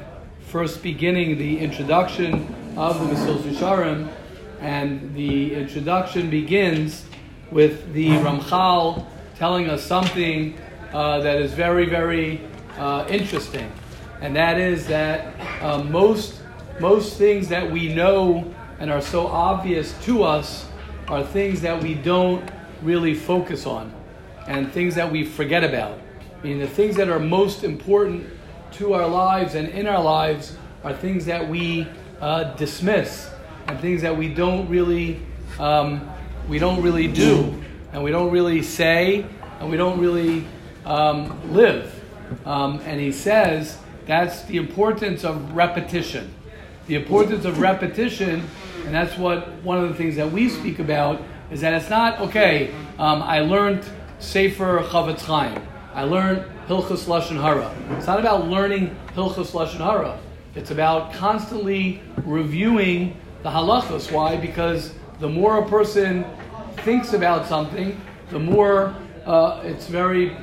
[0.47, 4.11] first beginning, the introduction of the Mesilas Yesharim,
[4.59, 7.05] and the introduction begins
[7.51, 10.57] with the Ramchal telling us something
[10.93, 12.41] uh, that is very, very
[12.77, 13.71] uh, interesting,
[14.21, 16.41] and that is that uh, most
[16.79, 20.67] most things that we know and are so obvious to us
[21.07, 22.47] are things that we don't
[22.81, 23.91] really focus on,
[24.47, 25.99] and things that we forget about.
[26.39, 28.27] I mean, the things that are most important
[28.73, 31.87] to our lives and in our lives are things that we
[32.21, 33.29] uh, dismiss
[33.67, 35.19] and things that we don't really
[35.59, 36.09] um,
[36.47, 39.25] we don't really do and we don't really say
[39.59, 40.45] and we don't really
[40.87, 41.93] um, live.
[42.45, 46.33] Um, and he says that's the importance of repetition.
[46.87, 48.47] The importance of repetition,
[48.85, 51.21] and that's what one of the things that we speak about
[51.51, 52.73] is that it's not okay.
[52.97, 53.83] Um, I learned
[54.19, 55.61] Sefer Chofetz Chaim.
[55.93, 57.73] I learned Hilchus Lashon Hara.
[57.97, 60.17] It's not about learning Hilchus Lashon Hara.
[60.55, 64.11] It's about constantly reviewing the halachas.
[64.11, 64.37] Why?
[64.37, 66.25] Because the more a person
[66.77, 68.95] thinks about something, the more
[69.27, 70.35] uh, it's very,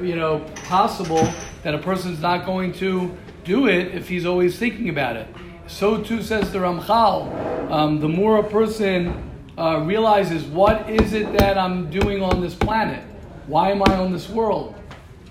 [0.00, 1.28] you know, possible
[1.62, 5.28] that a person's not going to do it if he's always thinking about it.
[5.66, 7.70] So too says the Ramchal.
[7.70, 12.54] Um, the more a person uh, realizes what is it that I'm doing on this
[12.54, 13.02] planet,
[13.46, 14.74] why am I on this world,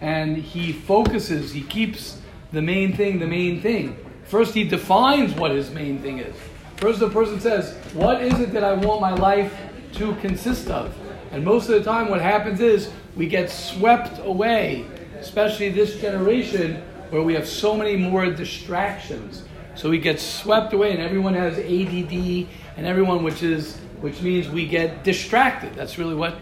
[0.01, 2.19] and he focuses, he keeps
[2.51, 3.97] the main thing the main thing.
[4.23, 6.35] First, he defines what his main thing is.
[6.77, 9.53] First, the person says, What is it that I want my life
[9.93, 10.95] to consist of?
[11.31, 14.85] And most of the time, what happens is we get swept away,
[15.19, 19.43] especially this generation where we have so many more distractions.
[19.75, 22.47] So we get swept away, and everyone has ADD,
[22.77, 25.73] and everyone, which is which means we get distracted.
[25.73, 26.33] That's really what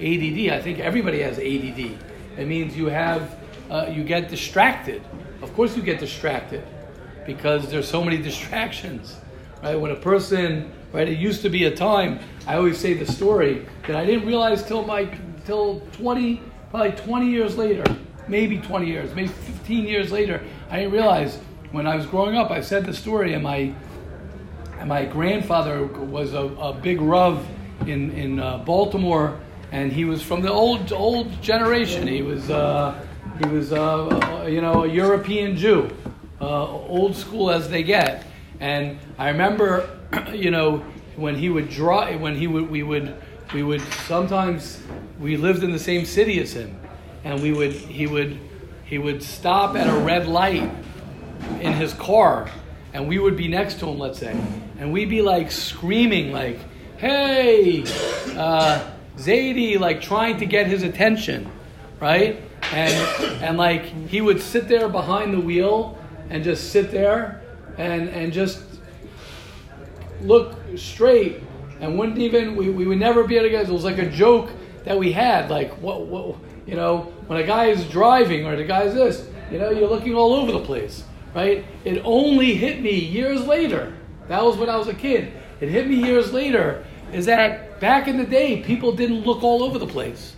[0.00, 0.50] ADD.
[0.50, 1.98] I think everybody has ADD.
[2.38, 3.36] It means you have
[3.70, 5.02] uh, you get distracted.
[5.42, 6.64] Of course, you get distracted
[7.26, 9.16] because there's so many distractions,
[9.62, 9.76] right?
[9.76, 11.08] When a person, right?
[11.08, 12.20] It used to be a time.
[12.46, 15.08] I always say the story that I didn't realize till my
[15.48, 17.82] till 20, probably 20 years later,
[18.28, 20.44] maybe 20 years, maybe 15 years later.
[20.70, 21.38] I didn't realize
[21.72, 22.50] when I was growing up.
[22.50, 23.72] I said the story, and my
[24.78, 27.44] and my grandfather was a, a big Rav
[27.86, 29.40] in in uh, Baltimore,
[29.72, 32.06] and he was from the old old generation.
[32.06, 32.94] He was uh,
[33.38, 35.88] he was uh, you know a European Jew,
[36.42, 38.26] uh, old school as they get.
[38.60, 39.88] And I remember,
[40.34, 40.84] you know,
[41.16, 43.16] when he would draw, when he would we would
[43.54, 44.80] we would sometimes
[45.18, 46.78] we lived in the same city as him,
[47.24, 48.38] and we would he would
[48.84, 50.70] he would stop at a red light
[51.60, 52.50] in his car
[52.92, 54.36] and we would be next to him, let's say,
[54.78, 56.58] and we'd be like screaming, like,
[56.96, 57.82] "Hey,
[58.36, 61.50] uh, Zadie!" like trying to get his attention,
[62.00, 62.42] right?
[62.72, 62.94] And
[63.42, 65.98] and like he would sit there behind the wheel
[66.30, 67.42] and just sit there
[67.76, 68.62] and and just
[70.22, 71.42] look straight
[71.80, 73.68] and wouldn't even we, we would never be able to get.
[73.68, 74.50] It was like a joke
[74.84, 75.50] that we had.
[75.50, 76.36] Like what what
[76.66, 80.14] you know when a guy is driving or the guy's this, you know, you're looking
[80.14, 81.64] all over the place, right?
[81.84, 83.94] It only hit me years later.
[84.28, 85.32] That was when I was a kid.
[85.60, 86.84] It hit me years later.
[87.12, 90.36] Is that back in the day, people didn't look all over the place.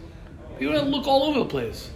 [0.59, 1.91] People didn't look all over the place.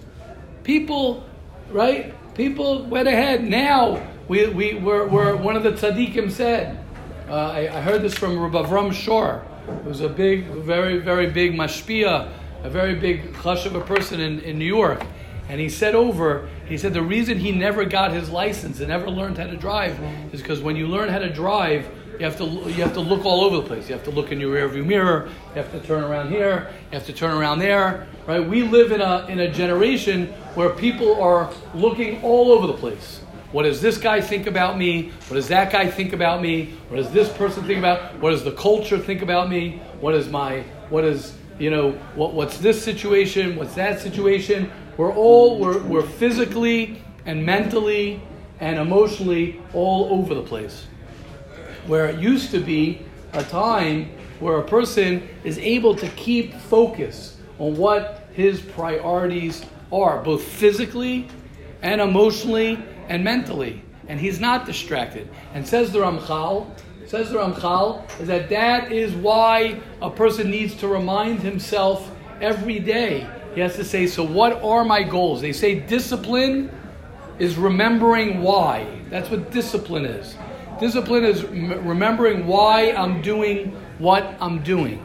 [0.64, 1.24] People,
[1.70, 2.14] right?
[2.34, 3.44] People went ahead.
[3.44, 6.83] Now we we were, were one of the tzaddikim said.
[7.28, 11.30] Uh, I, I, heard this from Rabbi Avram Schorr, who was a big, very, very
[11.30, 12.30] big mashpia,
[12.62, 15.02] a very big chush of a person in, in New York.
[15.48, 19.08] And he said over, he said the reason he never got his license and never
[19.08, 19.98] learned how to drive
[20.34, 23.24] is because when you learn how to drive, you have to you have to look
[23.24, 23.88] all over the place.
[23.88, 25.30] You have to look in your rearview mirror.
[25.54, 26.70] You have to turn around here.
[26.92, 28.06] You have to turn around there.
[28.26, 28.46] Right?
[28.46, 33.20] We live in a in a generation where people are looking all over the place.
[33.54, 35.12] What does this guy think about me?
[35.28, 36.74] What does that guy think about me?
[36.88, 38.18] What does this person think about?
[38.18, 39.80] What does the culture think about me?
[40.00, 43.54] What is my what is you know what what's this situation?
[43.54, 44.72] What's that situation?
[44.96, 48.20] We're all we're, we're physically and mentally
[48.58, 50.88] and emotionally all over the place.
[51.86, 57.36] Where it used to be a time where a person is able to keep focus
[57.60, 61.28] on what his priorities are, both physically
[61.82, 63.82] and emotionally and mentally.
[64.08, 65.28] And he's not distracted.
[65.54, 66.66] And says the Ramchal,
[67.06, 72.78] says the Ramchal, is that that is why a person needs to remind himself every
[72.78, 73.26] day.
[73.54, 75.40] He has to say, so what are my goals?
[75.40, 76.70] They say discipline
[77.38, 78.86] is remembering why.
[79.10, 80.36] That's what discipline is.
[80.80, 84.98] Discipline is remembering why I'm doing what I'm doing.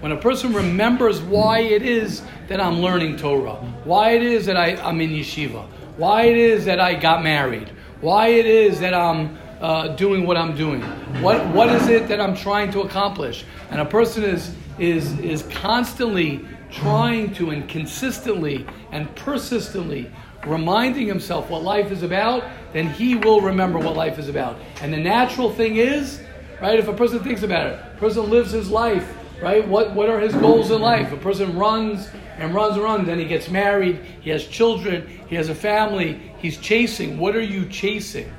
[0.00, 4.56] When a person remembers why it is that I'm learning Torah, why it is that
[4.56, 5.66] I, am in yeshiva,
[5.98, 10.36] why it is that I got married, why it is that I'm uh, doing what
[10.36, 10.80] I'm doing,
[11.20, 13.44] what, what is it that I'm trying to accomplish.
[13.70, 20.10] And a person is, is, is constantly trying to and consistently and persistently
[20.46, 24.56] reminding himself what life is about, then he will remember what life is about.
[24.80, 26.22] And the natural thing is,
[26.62, 29.66] right, if a person thinks about it, a person lives his life, right?
[29.66, 31.10] What, what are his goals in life?
[31.12, 32.08] A person runs
[32.38, 36.32] and runs and runs, then he gets married, he has children, he has a family,
[36.38, 37.18] he's chasing.
[37.18, 38.32] What are you chasing?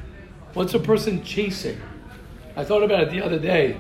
[0.54, 1.80] What's a person chasing?
[2.56, 3.78] I thought about it the other day.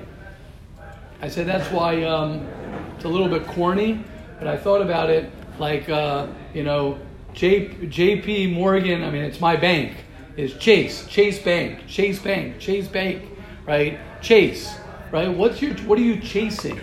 [1.22, 2.48] I said that's why um,
[2.96, 4.04] it's a little bit corny,
[4.38, 7.00] but I thought about it like, uh, you know,
[7.34, 9.98] J, JP Morgan, I mean, it's my bank,
[10.38, 13.24] is Chase, Chase Bank, Chase Bank, Chase Bank,
[13.66, 14.00] right?
[14.22, 14.78] Chase,
[15.12, 15.30] right?
[15.30, 16.80] What's your, what are you chasing?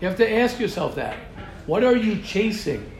[0.00, 1.16] You have to ask yourself that.
[1.66, 2.90] What are you chasing?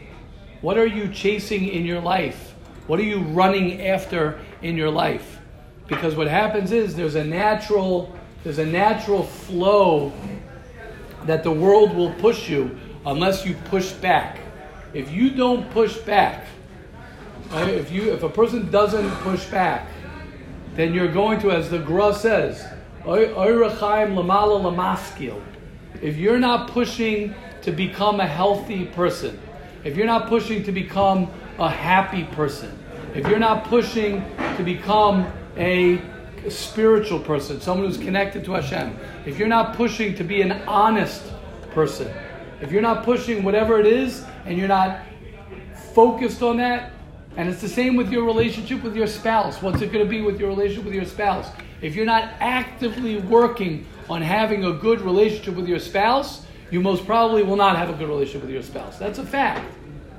[0.61, 2.55] What are you chasing in your life?
[2.87, 5.39] What are you running after in your life?
[5.87, 10.13] Because what happens is there's a natural there's a natural flow
[11.23, 14.39] that the world will push you unless you push back.
[14.93, 16.45] If you don't push back,
[17.51, 19.87] right, if you if a person doesn't push back,
[20.75, 22.63] then you're going to, as the Gra says,
[26.01, 29.39] if you're not pushing to become a healthy person,
[29.83, 32.77] if you're not pushing to become a happy person,
[33.15, 34.23] if you're not pushing
[34.57, 35.25] to become
[35.57, 35.99] a
[36.47, 41.23] spiritual person, someone who's connected to Hashem, if you're not pushing to be an honest
[41.71, 42.11] person,
[42.61, 45.01] if you're not pushing whatever it is and you're not
[45.93, 46.91] focused on that,
[47.35, 49.61] and it's the same with your relationship with your spouse.
[49.61, 51.49] What's it going to be with your relationship with your spouse?
[51.81, 57.05] If you're not actively working on having a good relationship with your spouse, you most
[57.05, 58.97] probably will not have a good relationship with your spouse.
[58.97, 59.65] That's a fact.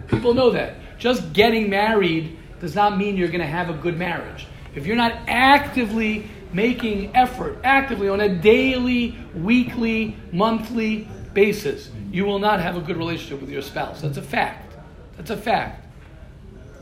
[0.08, 0.74] People know that.
[0.98, 4.46] Just getting married does not mean you're going to have a good marriage.
[4.74, 12.38] If you're not actively making effort, actively on a daily, weekly, monthly basis, you will
[12.38, 14.00] not have a good relationship with your spouse.
[14.00, 14.74] That's a fact.
[15.16, 15.84] That's a fact.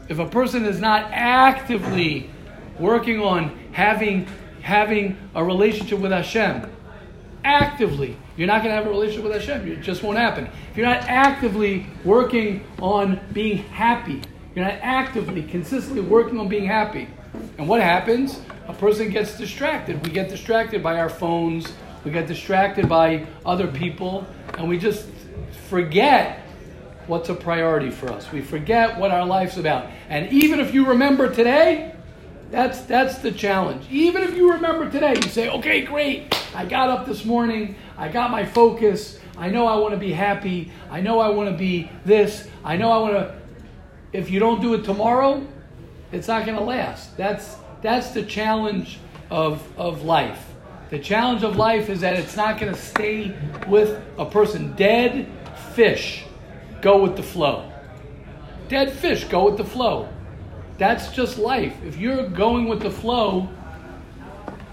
[0.08, 2.30] If a person is not actively
[2.78, 4.26] working on having
[4.60, 6.70] having a relationship with Hashem,
[7.44, 9.70] actively you're not going to have a relationship with Hashem.
[9.70, 10.48] It just won't happen.
[10.70, 14.22] If you're not actively working on being happy,
[14.54, 17.08] you're not actively, consistently working on being happy.
[17.58, 18.40] And what happens?
[18.66, 20.04] A person gets distracted.
[20.04, 21.72] We get distracted by our phones,
[22.04, 24.26] we get distracted by other people,
[24.58, 25.06] and we just
[25.68, 26.40] forget
[27.06, 28.32] what's a priority for us.
[28.32, 29.90] We forget what our life's about.
[30.08, 31.93] And even if you remember today,
[32.54, 33.84] that's that's the challenge.
[33.90, 36.32] Even if you remember today, you say, "Okay, great.
[36.54, 37.74] I got up this morning.
[37.98, 39.18] I got my focus.
[39.36, 40.70] I know I want to be happy.
[40.88, 42.46] I know I want to be this.
[42.62, 43.34] I know I want to.
[44.12, 45.44] If you don't do it tomorrow,
[46.12, 47.16] it's not going to last.
[47.16, 49.00] That's that's the challenge
[49.30, 50.46] of of life.
[50.90, 53.36] The challenge of life is that it's not going to stay
[53.66, 54.76] with a person.
[54.76, 55.26] Dead
[55.72, 56.24] fish
[56.80, 57.68] go with the flow.
[58.68, 60.08] Dead fish go with the flow.
[60.78, 61.74] That's just life.
[61.84, 63.48] If you're going with the flow,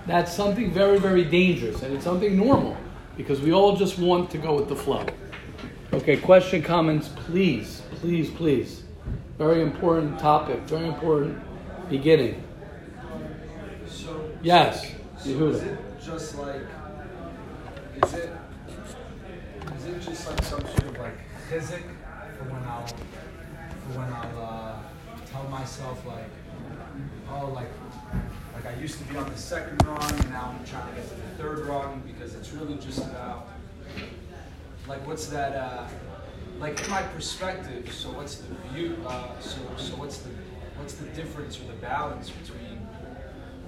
[0.08, 1.84] that's something very, very dangerous.
[1.84, 2.76] And it's something normal
[3.18, 5.06] because we all just want to go with the flow.
[5.94, 8.84] Okay, question, comments, please, please, please.
[9.38, 11.38] Very important topic, very important
[11.90, 12.42] beginning.
[13.88, 15.54] So, Yes, so Yehuda.
[15.54, 16.62] is it just like,
[18.04, 18.32] is it,
[19.76, 21.18] is it just like some sort of like
[21.50, 21.82] chizuk
[22.38, 24.76] for when I'll, for when I'll uh,
[25.32, 26.30] tell myself like,
[27.30, 27.70] oh, like,
[28.54, 31.10] like I used to be on the second rung, and now I'm trying to get
[31.10, 33.48] to the third rung because it's really just about,
[34.88, 35.88] like, what's that, uh,
[36.60, 37.92] like in my perspective.
[37.92, 38.98] So what's the view?
[39.08, 40.30] Uh, so so what's the
[40.78, 42.88] what's the difference or the balance between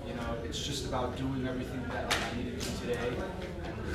[0.07, 3.13] you know, it's just about doing everything that like, I need to do today,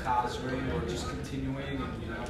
[0.02, 2.24] Chazri, or just continuing, and you know,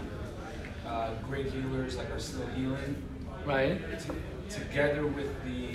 [0.90, 3.02] uh, great healers like are still healing,
[3.44, 3.80] Right?
[4.00, 4.10] t-
[4.50, 5.68] together with the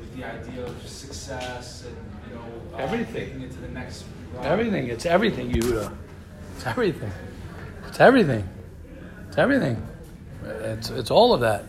[0.00, 1.96] with the idea of success and
[2.28, 3.14] you know, uh, Everything.
[3.26, 4.04] taking it to the next.
[4.34, 4.44] rung.
[4.44, 4.88] Everything.
[4.88, 5.94] It's everything, Yehuda.
[6.56, 7.12] It's everything.
[7.88, 8.48] It's everything.
[9.28, 9.86] It's everything.
[10.44, 11.64] It's, it's all of that.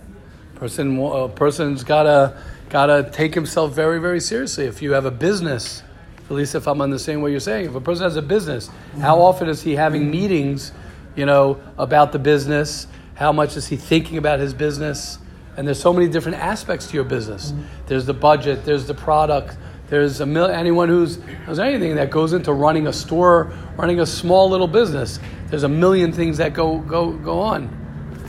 [0.55, 2.37] Person, a person's gotta
[2.69, 4.65] gotta take himself very, very seriously.
[4.65, 5.83] If you have a business,
[6.25, 8.21] at least if I'm on the same way you're saying, if a person has a
[8.21, 8.69] business,
[8.99, 10.71] how often is he having meetings,
[11.15, 12.87] you know, about the business?
[13.15, 15.19] How much is he thinking about his business?
[15.55, 17.53] And there's so many different aspects to your business.
[17.87, 18.65] There's the budget.
[18.65, 19.55] There's the product.
[19.89, 24.05] There's a mil- anyone who's there's anything that goes into running a store, running a
[24.05, 25.19] small little business.
[25.47, 27.79] There's a million things that go go go on.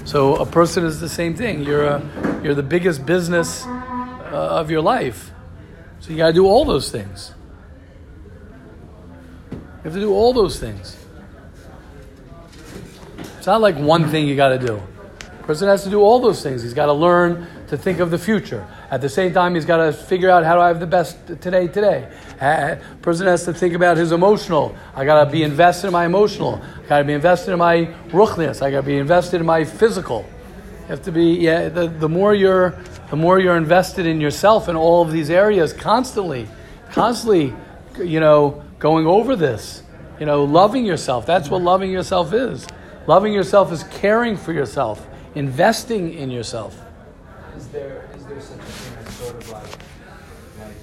[0.04, 1.62] So a person is the same thing.
[1.62, 5.30] You're a, you're the biggest business uh, of your life.
[6.00, 7.32] So you got to do all those things.
[9.50, 10.98] You have to do all those things.
[13.38, 14.82] It's not like one thing you got to do.
[15.44, 16.62] Person has to do all those things.
[16.62, 18.66] He's got to learn to think of the future.
[18.90, 21.18] At the same time, he's got to figure out how do I have the best
[21.26, 22.10] today, today.
[22.40, 24.74] A person has to think about his emotional.
[24.94, 26.62] I got to be invested in my emotional.
[26.84, 28.62] I got to be invested in my ruchnius.
[28.62, 30.24] I got to be invested in my physical.
[30.80, 32.78] You have to be, yeah, the, the more you're,
[33.10, 36.48] the more you're invested in yourself in all of these areas constantly,
[36.90, 37.54] constantly,
[37.98, 39.82] you know, going over this,
[40.18, 41.26] you know, loving yourself.
[41.26, 42.66] That's what loving yourself is.
[43.06, 46.80] Loving yourself is caring for yourself, investing in yourself.
[47.56, 49.62] Is there is there such a thing as sort of like
[50.60, 50.76] like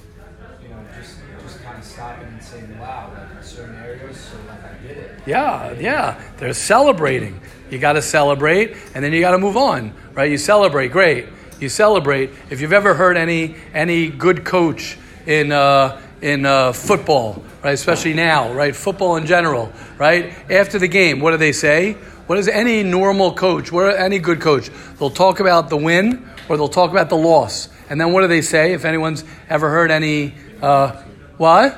[0.63, 4.37] you know just just kind of stopping and saying wow like in certain areas so
[4.47, 5.21] like I did it.
[5.25, 6.21] Yeah, yeah.
[6.37, 7.39] They're celebrating.
[7.69, 10.29] You got to celebrate, and then you got to move on, right?
[10.29, 11.27] You celebrate, great.
[11.59, 12.31] You celebrate.
[12.49, 17.73] If you've ever heard any any good coach in uh, in uh, football, right?
[17.73, 18.75] Especially now, right?
[18.75, 20.33] Football in general, right?
[20.51, 21.97] After the game, what do they say?
[22.31, 23.73] What is any normal coach?
[23.73, 24.69] What any good coach?
[24.97, 28.27] They'll talk about the win or they'll talk about the loss, and then what do
[28.27, 28.71] they say?
[28.71, 30.91] If anyone's ever heard any, uh,
[31.35, 31.77] what?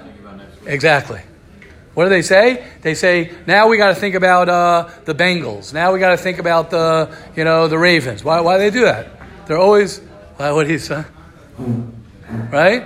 [0.67, 1.21] Exactly.
[1.95, 2.67] What do they say?
[2.83, 5.73] They say now we got to think about uh, the Bengals.
[5.73, 8.23] Now we got to think about the you know the Ravens.
[8.23, 9.47] Why why do they do that?
[9.47, 10.01] They're always
[10.37, 11.03] why, what do you say?
[12.51, 12.83] Right?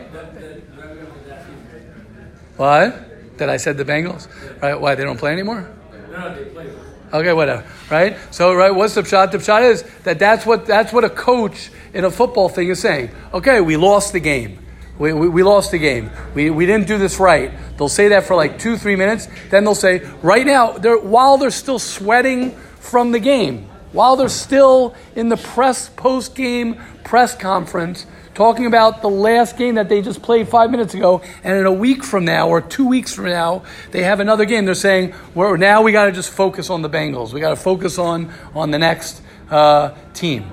[2.55, 3.37] What?
[3.39, 4.29] That I said the Bengals?
[4.61, 4.79] Right?
[4.79, 5.69] Why they don't play anymore?
[6.09, 6.86] No, they play.
[7.13, 7.65] Okay, whatever.
[7.89, 8.17] Right?
[8.31, 9.31] So, right, what's the shot?
[9.31, 12.79] The shot is that that's what that's what a coach in a football thing is
[12.79, 13.11] saying.
[13.33, 14.59] Okay, we lost the game.
[14.99, 16.09] We, we, we lost the game.
[16.33, 17.51] We, we didn't do this right.
[17.77, 19.27] They'll say that for like two, three minutes.
[19.49, 24.27] Then they'll say, right now, they're, while they're still sweating from the game, while they're
[24.27, 28.05] still in the press post game press conference,
[28.37, 31.71] talking about the last game that they just played five minutes ago, and in a
[31.71, 34.65] week from now or two weeks from now, they have another game.
[34.65, 37.33] They're saying, well, now we got to just focus on the Bengals.
[37.33, 40.51] We got to focus on on the next uh, team,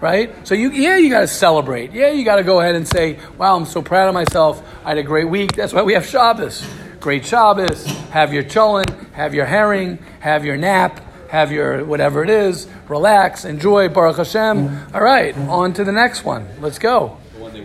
[0.00, 0.34] right?
[0.48, 1.92] So you, yeah, you got to celebrate.
[1.92, 4.62] Yeah, you got to go ahead and say, wow, I'm so proud of myself.
[4.82, 5.52] I had a great week.
[5.52, 6.66] That's why we have Shabbos.
[7.00, 7.84] Great Shabbos.
[8.12, 12.66] Have your cholent, have your herring, have your nap, have your whatever it is.
[12.88, 14.86] Relax, enjoy, Baruch Hashem.
[14.94, 16.48] All right, on to the next one.
[16.62, 17.18] Let's go.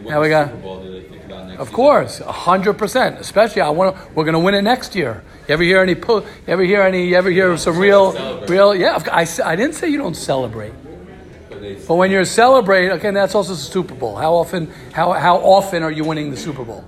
[0.03, 1.59] But when they win Now we the got- Super Bowl, do they think about next
[1.61, 1.75] Of season?
[1.75, 3.19] course, hundred percent.
[3.19, 4.01] Especially, I want to.
[4.15, 5.23] We're going to win it next year.
[5.47, 5.95] You ever hear any?
[5.95, 7.07] po- You ever hear any?
[7.07, 8.49] You ever hear some real, Celebrate.
[8.49, 8.75] real?
[8.75, 10.73] Yeah, of- I, s- I didn't say you don't celebrate,
[11.49, 14.15] But but when you're celebrating, okay, that's also the Super Bowl.
[14.15, 14.71] How often?
[14.93, 16.83] How how often are you winning the Super Bowl?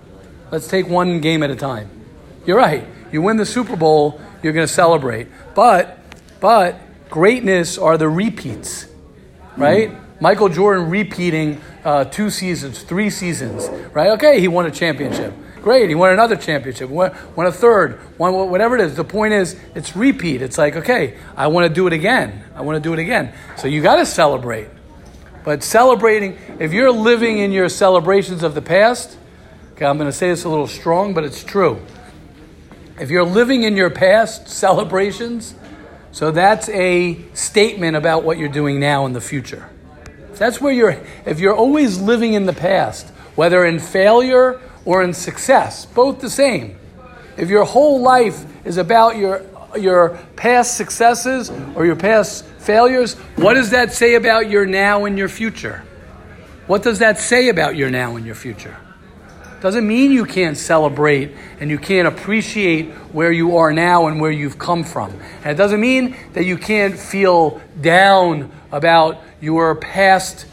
[0.52, 1.90] Let's take one game at a time.
[2.46, 2.86] You're right.
[3.12, 5.28] You win the Super Bowl, you're going to celebrate.
[5.56, 5.98] But
[6.40, 8.88] but greatness are the repeats,
[9.58, 9.92] right?
[9.92, 10.00] Mm.
[10.22, 14.12] Michael Jordan repeating uh, two seasons, three seasons, right?
[14.12, 15.34] Okay, he won a championship.
[15.64, 15.88] Great.
[15.88, 16.90] He won another championship.
[16.90, 18.02] Won, won a third.
[18.18, 18.98] Won whatever it is.
[18.98, 20.42] The point is, it's repeat.
[20.42, 22.44] It's like, okay, I want to do it again.
[22.54, 23.34] I want to do it again.
[23.58, 24.68] So you got to celebrate.
[25.46, 29.18] But celebrating, if you're living in your celebrations of the past,
[29.74, 31.82] okay, I'm going to say this a little strong, but it's true.
[33.00, 35.56] If you're living in your past celebrations,
[36.12, 39.70] so that's a statement about what you're doing now in the future.
[40.38, 45.14] That's where you're, if you're always living in the past, whether in failure or in
[45.14, 46.78] success, both the same.
[47.38, 49.44] If your whole life is about your,
[49.80, 55.18] your past successes or your past failures, what does that say about your now and
[55.18, 55.84] your future?
[56.68, 58.78] What does that say about your now and your future?
[59.64, 64.30] Doesn't mean you can't celebrate and you can't appreciate where you are now and where
[64.30, 65.10] you've come from.
[65.38, 70.48] And it doesn't mean that you can't feel down about your past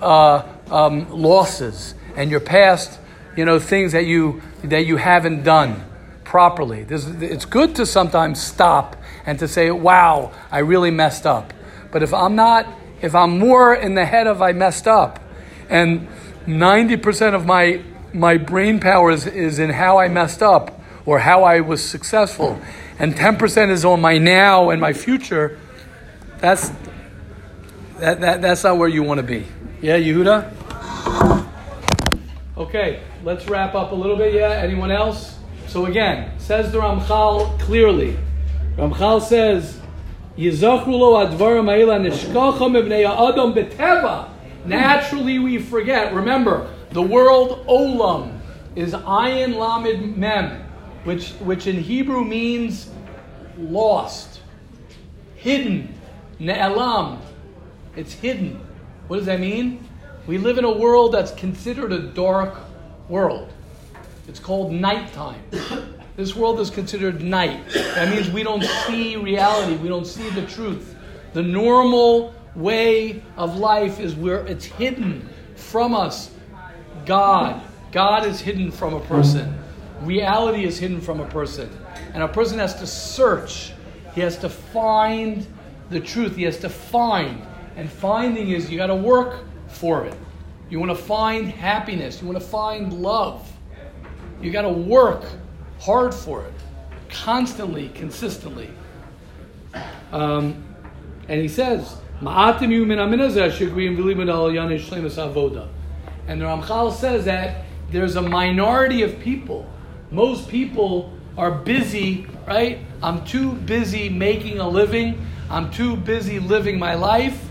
[0.00, 2.98] uh, um, losses and your past,
[3.36, 5.84] you know, things that you that you haven't done
[6.24, 6.82] properly.
[6.84, 8.96] This, it's good to sometimes stop
[9.26, 11.52] and to say, "Wow, I really messed up."
[11.92, 12.66] But if I'm not,
[13.02, 15.20] if I'm more in the head of I messed up,
[15.68, 16.08] and
[16.46, 17.82] ninety percent of my
[18.12, 22.60] my brain power is, is in how I messed up or how I was successful,
[22.98, 25.58] and 10% is on my now and my future,
[26.38, 26.70] that's,
[27.98, 29.46] that, that, that's not where you want to be.
[29.80, 30.52] Yeah, Yehuda?
[32.56, 34.34] Okay, let's wrap up a little bit.
[34.34, 35.38] Yeah, anyone else?
[35.68, 38.16] So again, says the Ramchal clearly.
[38.76, 39.80] Ramchal says,
[44.66, 46.12] Naturally, we forget.
[46.14, 48.40] Remember, the world olam
[48.74, 50.62] is ayin lamed mem,
[51.04, 52.90] which, which in Hebrew means
[53.58, 54.40] lost,
[55.34, 55.94] hidden,
[56.38, 57.18] ne'elam.
[57.96, 58.60] It's hidden.
[59.08, 59.86] What does that mean?
[60.26, 62.58] We live in a world that's considered a dark
[63.08, 63.52] world.
[64.28, 65.42] It's called nighttime.
[66.16, 67.68] This world is considered night.
[67.74, 69.76] That means we don't see reality.
[69.76, 70.96] We don't see the truth.
[71.34, 76.30] The normal way of life is where it's hidden from us
[77.06, 77.62] God.
[77.92, 79.56] God is hidden from a person.
[80.02, 81.70] Reality is hidden from a person.
[82.12, 83.72] And a person has to search.
[84.14, 85.46] He has to find
[85.88, 86.36] the truth.
[86.36, 87.42] He has to find.
[87.76, 90.14] And finding is you got to work for it.
[90.68, 92.20] You want to find happiness.
[92.20, 93.50] You want to find love.
[94.42, 95.24] You got to work
[95.80, 96.52] hard for it,
[97.08, 98.70] constantly, consistently.
[100.12, 100.64] Um,
[101.28, 102.28] and he says, and
[106.28, 109.70] the Ramchal says that there's a minority of people.
[110.10, 112.80] Most people are busy, right?
[113.02, 115.24] I'm too busy making a living.
[115.48, 117.48] I'm too busy living my life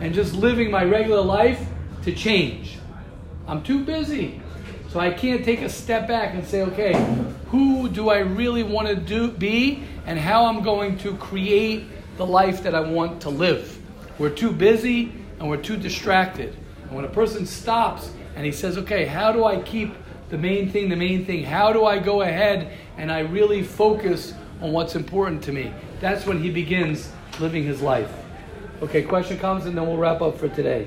[0.00, 1.66] and just living my regular life
[2.02, 2.78] to change.
[3.46, 4.40] I'm too busy.
[4.90, 6.92] So I can't take a step back and say, okay,
[7.48, 11.84] who do I really want to do be and how I'm going to create
[12.16, 13.78] the life that I want to live.
[14.18, 16.56] We're too busy and we're too distracted.
[16.94, 19.92] And when a person stops and he says, okay, how do I keep
[20.28, 21.42] the main thing the main thing?
[21.42, 25.74] How do I go ahead and I really focus on what's important to me?
[25.98, 28.12] That's when he begins living his life.
[28.80, 30.86] Okay, question comes and then we'll wrap up for today.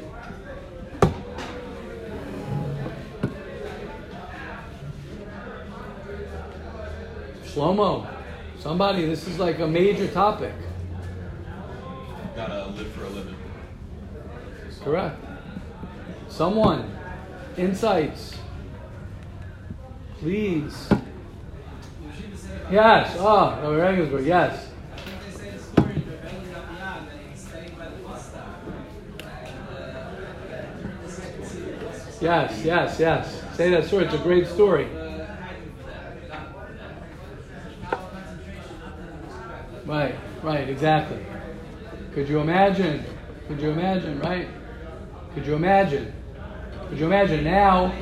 [7.44, 8.08] Shlomo,
[8.60, 10.54] somebody, this is like a major topic.
[12.34, 13.36] Gotta live for a living.
[14.86, 15.27] Correct.
[16.38, 16.96] Someone,
[17.58, 18.38] insights.
[20.20, 20.88] Please.
[22.72, 23.18] Yes.
[23.20, 24.70] Ah, oh, Rabbi Regensburg, yes.
[32.22, 33.44] Yes, yes, yes.
[33.56, 34.06] Say that story.
[34.06, 34.88] It's a great story.
[39.88, 41.26] Right, right, exactly.
[42.14, 43.04] Could you imagine?
[43.48, 44.48] Could you imagine, right?
[45.34, 46.14] Could you imagine?
[46.90, 47.94] Could you imagine now?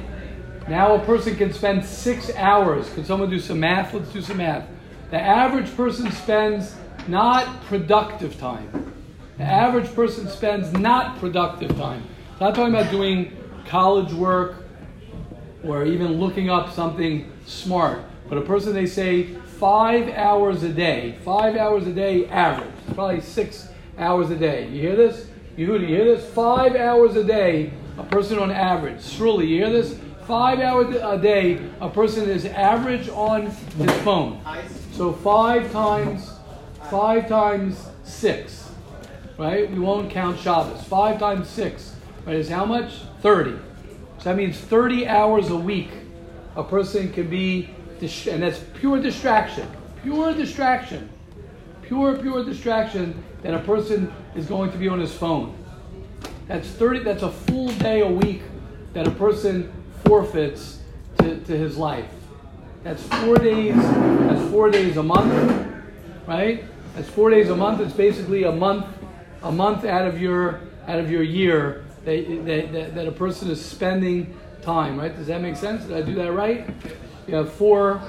[0.68, 2.90] Now a person can spend six hours.
[2.94, 3.94] Could someone do some math?
[3.94, 4.68] Let's do some math.
[5.12, 6.76] The average person spends
[7.08, 8.94] not productive time.
[9.38, 12.04] The average person spends not productive time.
[12.34, 13.36] I'm not talking about doing
[13.68, 14.64] college work
[15.64, 18.04] or even looking up something smart.
[18.30, 23.22] But a person, they say, five hours a day, five hours a day average, probably
[23.22, 24.68] six hours a day.
[24.70, 25.28] You hear this?
[25.58, 26.30] You hear this?
[26.34, 29.04] Five hours a day, a person on average.
[29.04, 29.98] Surely, you hear this?
[30.28, 34.42] Five hours a day, a person is average on his phone.
[34.94, 36.32] So five times,
[36.90, 38.72] five times six,
[39.38, 39.70] right?
[39.70, 40.84] We won't count Shabbos.
[40.84, 43.02] Five times six, right, is how much?
[43.22, 43.52] 30.
[44.18, 45.90] So that means 30 hours a week
[46.56, 47.70] a person can be,
[48.02, 49.68] and that's pure distraction,
[50.02, 51.10] pure distraction,
[51.82, 55.56] pure, pure distraction, that a person is going to be on his phone.
[56.48, 58.42] That's 30, that's a full day a week
[58.94, 59.72] that a person
[60.06, 60.80] forfeits
[61.18, 62.10] to, to his life.
[62.84, 65.84] That's four days, that's four days a month,
[66.28, 66.64] right?
[66.96, 67.82] That's four days a month.
[67.82, 68.86] It's basically a month,
[69.42, 73.64] a month out of your out of your year that, that, that, a person is
[73.64, 75.16] spending time, right?
[75.16, 75.84] Does that make sense?
[75.86, 76.70] Did I do that right?
[77.28, 78.02] You have four,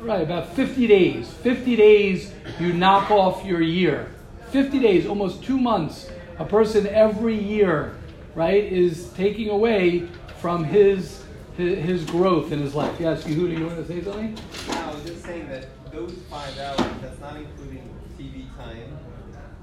[0.00, 1.30] right, about 50 days.
[1.30, 4.10] 50 days you knock off your year.
[4.50, 6.10] 50 days, almost two months.
[6.42, 7.94] A person every year,
[8.34, 10.08] right, is taking away
[10.40, 11.22] from his
[11.56, 12.98] his, his growth in his life.
[12.98, 14.36] Yes, Yehuda, you want to say something?
[14.70, 17.88] I was just saying that those five hours, that's not including
[18.18, 18.98] TV time.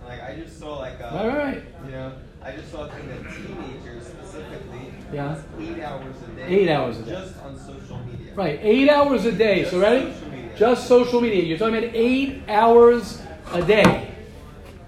[0.08, 1.64] Like I just saw like a, Right, right, right.
[1.86, 5.38] you know, I just saw a thing that teenagers specifically, Yeah.
[5.60, 7.12] eight hours a day, Eight hours a day.
[7.12, 8.34] just on social media.
[8.36, 9.66] Right, eight hours a day.
[9.66, 10.14] So Just ready?
[10.14, 10.56] social.
[10.56, 11.44] Just social media.
[11.44, 13.22] You're talking about eight hours
[13.52, 14.12] a day,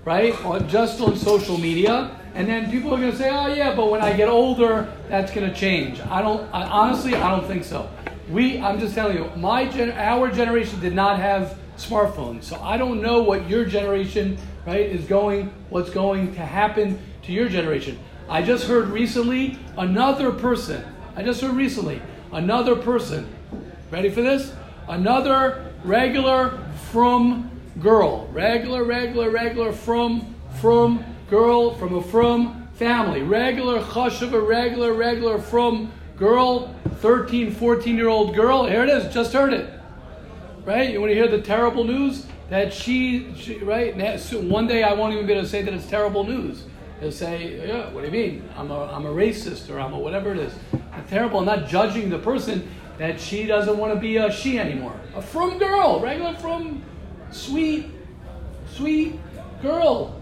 [0.05, 0.33] right?
[0.67, 2.17] Just on social media.
[2.33, 5.33] And then people are going to say, "Oh yeah, but when I get older, that's
[5.33, 6.49] going to change." I don't.
[6.53, 7.89] I, honestly, I don't think so.
[8.29, 8.57] We.
[8.57, 13.01] I'm just telling you, my gen, our generation did not have smartphones, so I don't
[13.01, 15.53] know what your generation, right, is going.
[15.69, 17.99] What's going to happen to your generation?
[18.29, 20.85] I just heard recently another person.
[21.17, 23.27] I just heard recently another person
[23.91, 24.53] Ready for this?
[24.87, 26.57] Another regular
[26.91, 28.27] frum girl.
[28.27, 33.21] Regular, regular, regular frum frum girl from a frum family.
[33.21, 38.65] Regular chashuva, regular, regular frum girl, 13, 14 year old girl.
[38.65, 39.71] Here it is, just heard it.
[40.65, 40.91] Right?
[40.91, 42.25] You want to hear the terrible news?
[42.49, 43.95] That she, she right?
[44.33, 46.65] One day I won't even be able to say that it's terrible news.
[46.99, 48.49] They'll say, yeah, what do you mean?
[48.55, 50.53] I'm a, I'm a racist or I'm a whatever it is.
[50.73, 51.39] It's terrible.
[51.39, 52.69] I'm not judging the person
[52.99, 54.93] that she doesn't want to be a she anymore.
[55.15, 56.83] A frum girl, regular frum
[57.31, 57.91] sweet,
[58.73, 59.19] sweet
[59.61, 60.21] girl.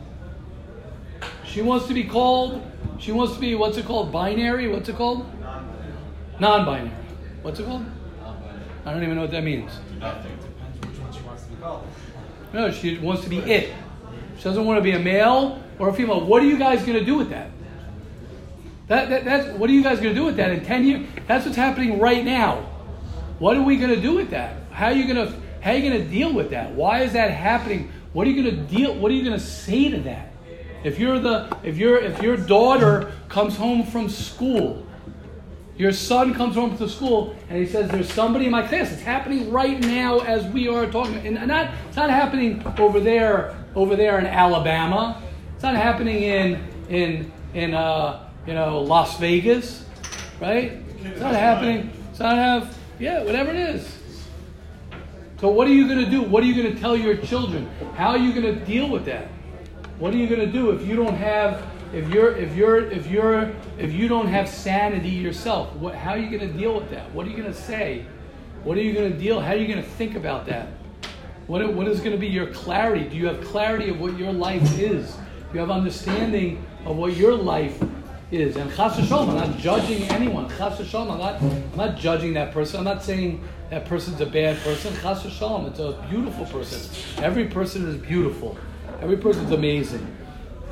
[1.46, 2.62] She wants to be called,
[3.00, 4.12] she wants to be, what's it called?
[4.12, 4.68] Binary?
[4.68, 5.26] What's it called?
[6.40, 6.92] Non binary.
[7.42, 7.86] What's it called?
[8.86, 9.72] I don't even know what that means.
[10.00, 10.38] Nothing.
[10.38, 11.88] Depends which one she wants to be called.
[12.54, 13.74] No, she wants to be it.
[14.38, 16.26] She doesn't want to be a male or a female.
[16.26, 17.52] What are you guys going to do with that?
[18.88, 19.26] That, that?
[19.26, 21.08] That's what are you guys going to do with that in ten years?
[21.28, 22.62] That's what's happening right now.
[23.38, 24.56] What are we going to do with that?
[24.72, 26.74] How are you going to how are you going to deal with that?
[26.74, 27.92] Why is that happening?
[28.14, 28.96] What are you going to deal?
[28.96, 30.34] What are you going to say to that?
[30.84, 34.86] If you're the if your if your daughter comes home from school
[35.80, 39.02] your son comes home from school and he says, "There's somebody in my class." It's
[39.02, 43.96] happening right now as we are talking, and not it's not happening over there, over
[43.96, 45.24] there in Alabama.
[45.54, 49.86] It's not happening in in in uh, you know Las Vegas,
[50.42, 50.74] right?
[51.02, 51.90] It's not happening.
[52.12, 53.99] It's not have yeah, whatever it is.
[55.40, 56.22] So what are you going to do?
[56.22, 57.70] What are you going to tell your children?
[57.96, 59.30] How are you going to deal with that?
[59.98, 63.08] What are you going to do if you don't have if you're if you're if
[63.08, 65.74] you're if you don't have sanity yourself?
[65.78, 67.10] What, how are you going to deal with that?
[67.14, 68.06] What are you going to say?
[68.66, 69.40] What are you going to deal?
[69.40, 70.68] How are you going to think about that?
[71.48, 73.08] What, what is going to be your clarity?
[73.08, 75.14] Do you have clarity of what your life is?
[75.14, 77.82] Do you have understanding of what your life
[78.32, 78.56] is?
[78.56, 80.50] And chas v'shalom, I'm not judging anyone.
[80.50, 82.80] Chas v'shalom, I'm not, I'm not judging that person.
[82.80, 84.94] I'm not saying that person's a bad person.
[85.02, 87.24] Chas v'shalom, it's a beautiful person.
[87.24, 88.58] Every person is beautiful.
[89.02, 90.16] Every person's amazing.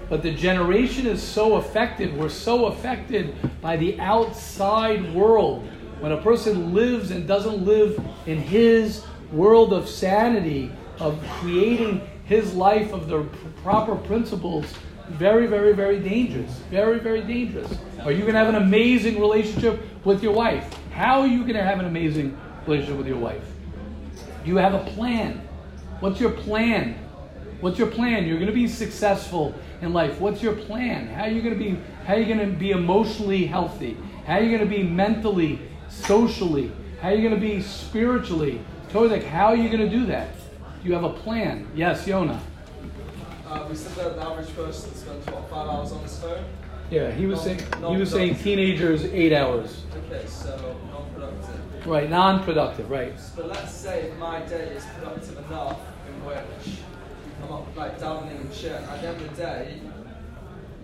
[0.09, 2.17] But the generation is so affected.
[2.17, 5.67] We're so affected by the outside world.
[5.99, 12.53] When a person lives and doesn't live in his world of sanity, of creating his
[12.53, 13.23] life of the
[13.63, 14.65] proper principles,
[15.09, 16.51] very, very, very dangerous.
[16.69, 17.71] Very, very dangerous.
[18.03, 20.73] Are you going to have an amazing relationship with your wife?
[20.91, 23.43] How are you going to have an amazing relationship with your wife?
[24.43, 25.41] Do you have a plan?
[25.99, 26.97] What's your plan?
[27.61, 28.25] What's your plan?
[28.25, 30.19] You're going to be successful in life.
[30.19, 31.07] What's your plan?
[31.07, 31.79] How are you going to be?
[32.05, 33.97] How are you going to be emotionally healthy?
[34.25, 36.71] How are you going to be mentally, socially?
[37.01, 38.61] How are you going to be spiritually?
[38.93, 40.29] Like, how are you going to do that?
[40.81, 41.67] Do you have a plan?
[41.75, 42.39] Yes, Yona.
[43.49, 46.43] Uh, we said that the average person spends what five hours on his phone.
[46.91, 47.61] Yeah, he was saying.
[47.79, 49.83] He was saying teenagers eight hours.
[50.05, 51.87] Okay, so non-productive.
[51.87, 52.89] Right, non-productive.
[52.89, 53.13] Right.
[53.37, 56.77] But let's say my day is productive enough in which
[57.43, 58.71] I'm up like davening and shit.
[58.73, 59.79] At the end of the day,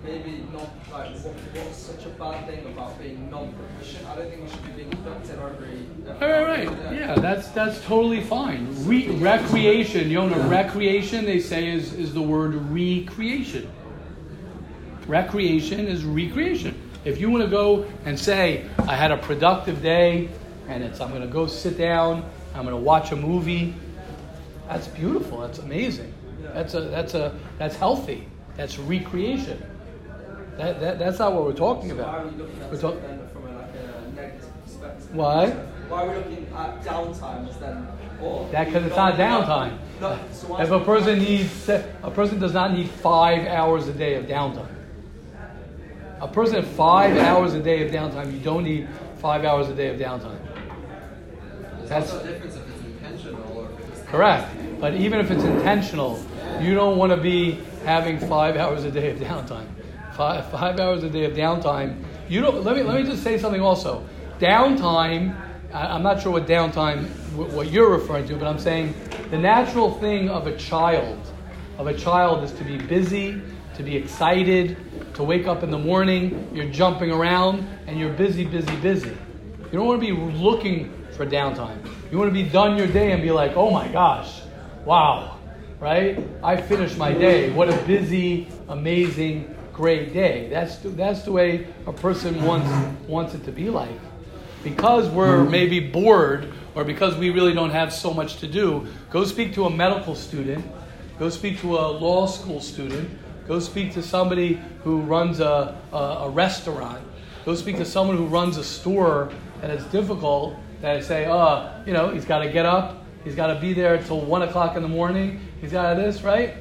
[0.04, 4.06] maybe not like what, what's such a bad thing about being non-proficient.
[4.08, 5.86] I don't think we should be being productive every.
[6.08, 6.89] every Right, right, right.
[6.89, 6.99] day.
[6.99, 8.68] Yeah, that's that's totally fine.
[8.86, 10.49] Re- recreation, Yona.
[10.49, 13.70] Recreation, they say, is is the word recreation.
[15.08, 16.80] Recreation is recreation.
[17.06, 20.30] If you want to go and say, I had a productive day,
[20.70, 22.24] and it's I'm going to go sit down.
[22.56, 23.74] I'm going to watch a movie.
[24.70, 25.39] That's beautiful.
[25.41, 26.14] That's amazing.
[26.54, 28.28] That's a that's a that's healthy.
[28.56, 29.62] That's recreation.
[30.58, 32.20] That, that that's not what we're talking So why about.
[32.20, 35.16] are we looking at We're talk- then from a, like a negative perspective?
[35.16, 35.49] Why?
[35.49, 37.88] Why are we looking at downtime as then?
[38.22, 39.78] Or That because it's not downtime.
[39.99, 44.16] No, so If a person needs, a person does not need five hours a day
[44.16, 44.68] of downtime.
[46.22, 48.88] A person at five hours a day of downtime, you don't need
[49.18, 50.38] five hours a day of downtime.
[51.78, 54.47] There's That's- also a difference if it's intentional or if it's Correct.
[54.80, 56.24] But even if it's intentional,
[56.62, 59.66] you don't want to be having five hours a day of downtime.
[60.16, 62.03] Five, five hours a day of downtime.
[62.30, 62.64] You don't.
[62.64, 64.07] Let me let me just say something also.
[64.39, 65.36] Downtime.
[65.74, 68.93] I, I'm not sure what downtime wh- what you're referring to, but I'm saying
[69.32, 71.18] the natural thing of a child,
[71.80, 73.41] of a child, is to be busy,
[73.76, 74.78] to be excited,
[75.16, 76.47] to wake up in the morning.
[76.53, 79.09] You're jumping around and you're busy, busy, busy.
[79.09, 81.78] You don't want to be looking for downtime.
[82.11, 84.41] You want to be done your day and be like, oh my gosh,
[84.86, 85.39] wow,
[85.80, 86.20] right?
[86.43, 87.49] I finished my day.
[87.51, 90.48] What a busy, amazing, great day.
[90.50, 92.70] That's the, that's the way a person wants
[93.08, 94.00] wants it to be like.
[94.64, 95.52] Because we're mm-hmm.
[95.52, 99.66] maybe bored or because we really don't have so much to do, go speak to
[99.66, 100.66] a medical student,
[101.20, 103.10] go speak to a law school student,
[103.48, 107.04] go speak to somebody who runs a, a, a restaurant,
[107.46, 111.94] go speak to someone who runs a store and it's difficult that say, oh, you
[111.94, 114.82] know, he's got to get up, he's got to be there until one o'clock in
[114.82, 116.56] the morning, he's got to this, right?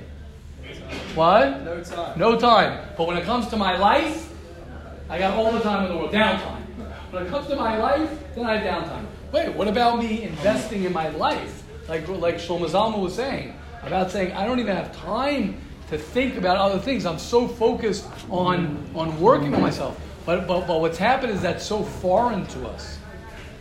[1.14, 1.62] What?
[1.62, 2.18] No time.
[2.18, 2.88] No time.
[2.97, 4.32] But when it comes to my life,
[5.09, 6.12] I got all the time in the world.
[6.12, 6.62] Downtime.
[7.11, 9.07] When it comes to my life, then I have downtime.
[9.32, 11.62] Wait, what about me investing in my life?
[11.88, 16.36] Like like Shlomo Zalman was saying about saying I don't even have time to think
[16.36, 17.05] about other things.
[17.05, 20.01] I'm so focused on on working on myself.
[20.24, 22.99] But but, but what's happened is that's so foreign to us.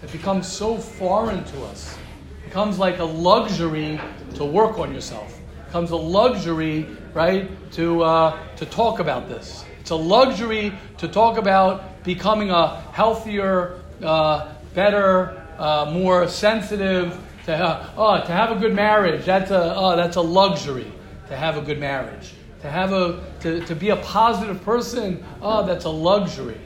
[0.03, 1.97] It becomes so foreign to us.
[2.43, 3.99] It becomes like a luxury
[4.35, 5.40] to work on yourself.
[5.71, 9.63] Becomes a luxury, right, to uh, to talk about this.
[9.79, 17.17] It's a luxury to talk about becoming a healthier, uh, better, uh, more sensitive.
[17.45, 19.23] To uh, oh, to have a good marriage.
[19.23, 20.91] That's a oh, that's a luxury.
[21.29, 22.33] To have a good marriage.
[22.63, 25.23] To have a to, to be a positive person.
[25.41, 26.59] Oh, that's a luxury,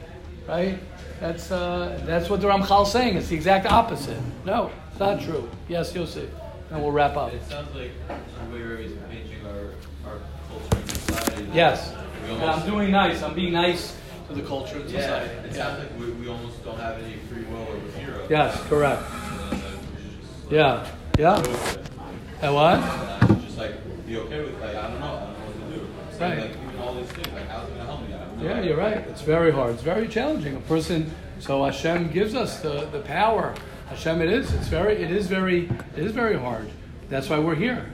[0.48, 0.80] right?
[1.20, 3.16] That's, uh, that's what the Ramchal is saying.
[3.16, 4.18] It's the exact opposite.
[4.44, 5.48] No, it's not true.
[5.68, 6.28] Yes, Yosef.
[6.70, 7.32] And we'll wrap up.
[7.32, 11.48] It sounds like the way Rabbi is painting our, our culture and society.
[11.52, 11.92] Yes.
[12.28, 13.22] And I'm doing nice.
[13.22, 13.96] I'm being nice
[14.28, 15.48] to the culture and Yeah, society.
[15.48, 18.20] it sounds like we, we almost don't have any free will over here.
[18.28, 19.02] Yes, correct.
[19.02, 20.86] Uh, that we should just, like, Yeah.
[21.18, 22.42] Yeah.
[22.42, 23.28] And what?
[23.28, 25.78] Should just like be okay with like I don't know, I don't know what to
[25.78, 25.86] do.
[26.12, 26.38] So, Right.
[26.38, 28.12] Like even all these things, like how's it gonna help me?
[28.14, 28.96] I have no Yeah, you're right.
[29.08, 29.74] It's very hard.
[29.74, 30.56] It's very challenging.
[30.56, 31.10] A person.
[31.38, 33.54] So Hashem gives us the, the power.
[33.88, 34.52] Hashem, it is.
[34.52, 34.96] It's very.
[34.96, 35.70] It is very.
[35.96, 36.68] It is very hard.
[37.08, 37.88] That's why we're here.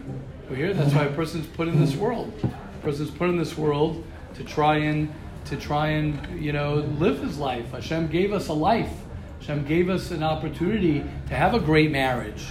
[0.49, 0.75] We're here.
[0.75, 2.33] That's why a person's put in this world.
[2.43, 4.03] A person's put in this world
[4.35, 5.13] to try and
[5.45, 7.73] to try and you know live his life.
[7.73, 8.91] Hashem gave us a life.
[9.41, 12.47] Hashem gave us an opportunity to have a great marriage,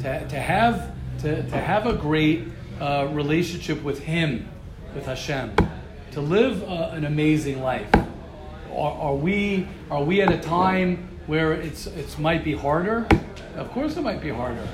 [0.00, 2.48] to, to have to, to have a great
[2.80, 4.48] uh, relationship with Him,
[4.94, 5.54] with Hashem,
[6.12, 7.92] to live uh, an amazing life.
[8.74, 13.06] Are, are we are we at a time where it's it's might be harder?
[13.56, 14.66] Of course, it might be harder.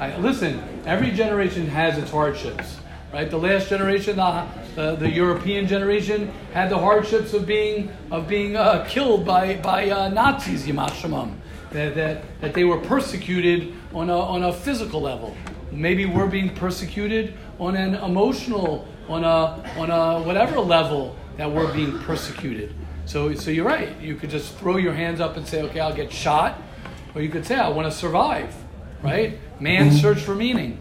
[0.00, 2.78] I, listen, every generation has its hardships,
[3.12, 3.28] right?
[3.28, 8.56] The last generation, the, the, the European generation, had the hardships of being of being
[8.56, 11.34] uh, killed by by uh, Nazis, yimach shemam.
[11.72, 15.36] That, that that they were persecuted on a on a physical level.
[15.70, 21.72] Maybe we're being persecuted on an emotional, on a on a whatever level that we're
[21.72, 22.74] being persecuted.
[23.08, 23.98] So so you're right.
[24.02, 26.60] You could just throw your hands up and say, okay, I'll get shot,
[27.14, 28.54] or you could say, I want to survive.
[29.02, 29.38] Right?
[29.58, 30.78] Man's search for meaning.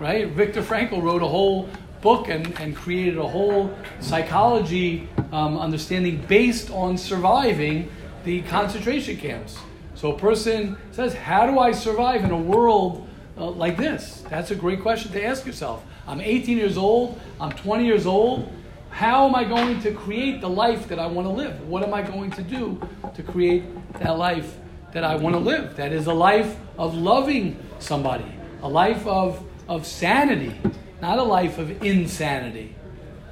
[0.00, 0.26] Right?
[0.28, 1.68] Viktor Frankl wrote a whole
[2.00, 7.88] book and, and created a whole psychology um, understanding based on surviving
[8.24, 9.56] the concentration camps.
[9.94, 13.06] So a person says, How do I survive in a world
[13.36, 14.24] uh, like this?
[14.28, 15.84] That's a great question to ask yourself.
[16.08, 18.52] I'm 18 years old, I'm 20 years old.
[18.98, 21.68] How am I going to create the life that I want to live?
[21.68, 22.80] What am I going to do
[23.14, 23.62] to create
[24.00, 24.56] that life
[24.92, 25.76] that I want to live?
[25.76, 28.26] That is a life of loving somebody,
[28.60, 30.52] a life of, of sanity,
[31.00, 32.74] not a life of insanity.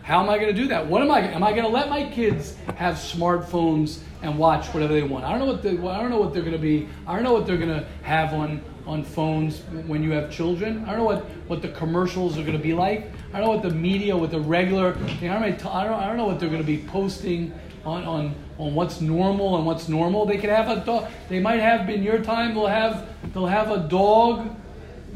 [0.06, 0.86] How am I going to do that?
[0.86, 1.18] What am I?
[1.32, 5.24] Am I going to let my kids have smartphones and watch whatever they want?
[5.24, 6.88] I don't know what the, I don't know what they're going to be.
[7.08, 10.84] I don't know what they're going to have on on phones when you have children.
[10.84, 13.10] I don't know what, what the commercials are going to be like.
[13.32, 15.28] I don't know what the media, what the regular thing.
[15.28, 17.52] I don't, I don't, I don't know what they're going to be posting
[17.84, 20.24] on, on, on what's normal and what's normal.
[20.24, 21.10] They could have a dog.
[21.28, 22.54] They might have in your time.
[22.54, 24.54] They'll have they'll have a dog.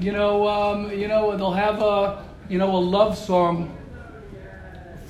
[0.01, 3.77] You know, um, you know, they'll have a you know a love song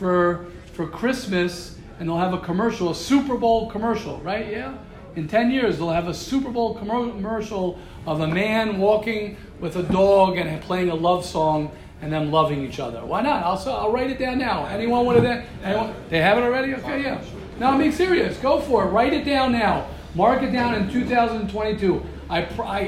[0.00, 4.50] for for Christmas, and they'll have a commercial, a Super Bowl commercial, right?
[4.50, 4.74] Yeah.
[5.14, 9.82] In ten years, they'll have a Super Bowl commercial of a man walking with a
[9.82, 11.70] dog and playing a love song
[12.00, 13.04] and them loving each other.
[13.04, 13.44] Why not?
[13.44, 14.64] I'll, I'll write it down now.
[14.66, 15.44] Anyone want to?
[15.62, 15.94] Anyone?
[16.08, 16.74] They have it already?
[16.76, 17.22] Okay, yeah.
[17.58, 18.38] Now I'm being serious.
[18.38, 18.86] Go for it.
[18.86, 19.86] Write it down now.
[20.14, 22.02] Mark it down in 2022.
[22.30, 22.44] I, I,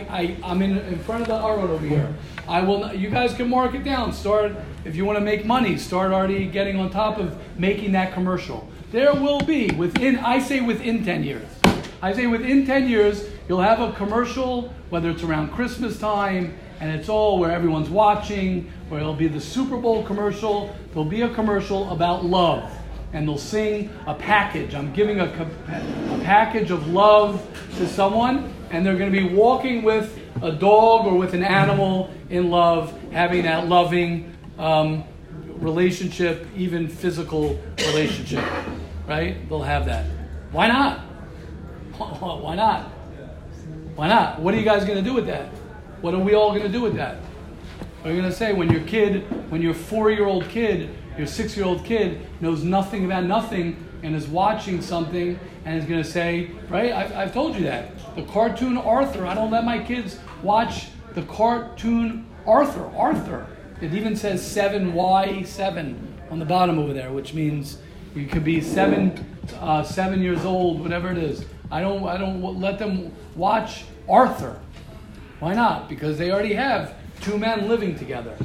[0.09, 2.15] I, I'm in, in front of the Arrow over here.
[2.49, 2.93] I will.
[2.95, 4.13] You guys can mark it down.
[4.13, 4.53] Start
[4.85, 5.79] if you want to make money.
[5.79, 8.69] Start already getting on top of making that commercial.
[8.91, 10.19] There will be within.
[10.19, 11.49] I say within 10 years.
[12.03, 16.91] I say within 10 years you'll have a commercial, whether it's around Christmas time and
[16.91, 20.75] it's all where everyone's watching, where it'll be the Super Bowl commercial.
[20.89, 22.77] There'll be a commercial about love,
[23.13, 24.75] and they'll sing a package.
[24.75, 27.41] I'm giving a, a package of love
[27.77, 32.13] to someone, and they're going to be walking with a dog or with an animal
[32.29, 35.05] in love, having that loving um,
[35.57, 38.45] relationship, even physical relationship.
[39.07, 39.49] Right?
[39.49, 40.05] They'll have that.
[40.51, 40.99] Why not?
[42.41, 42.87] Why not?
[43.95, 44.41] Why not?
[44.41, 45.47] What are you guys going to do with that?
[46.01, 47.19] What are we all going to do with that?
[48.05, 51.27] Are you going to say when your kid, when your four year old kid, your
[51.27, 56.03] six year old kid knows nothing about nothing and is watching something and is going
[56.03, 56.93] to say, right?
[56.93, 57.93] I've, I've told you that.
[58.17, 62.85] The cartoon Arthur, I don't let my kids watch the cartoon Arthur.
[62.97, 63.47] Arthur.
[63.81, 65.97] It even says 7Y7
[66.31, 67.79] on the bottom over there, which means
[68.15, 71.45] you could be seven, uh, seven years old, whatever it is.
[71.71, 74.61] I don't, I don't let them watch Arthur.
[75.41, 75.89] Why not?
[75.89, 78.37] Because they already have two men living together.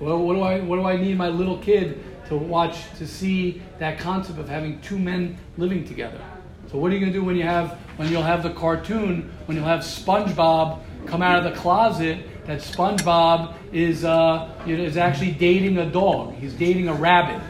[0.00, 3.62] Well, what do I what do I need my little kid to watch to see
[3.78, 6.20] that concept of having two men living together?
[6.70, 9.30] So what are you going to do when you have when you'll have the cartoon
[9.46, 15.32] when you'll have SpongeBob come out of the closet that SpongeBob is uh, is actually
[15.32, 16.34] dating a dog.
[16.34, 17.42] He's dating a rabbit.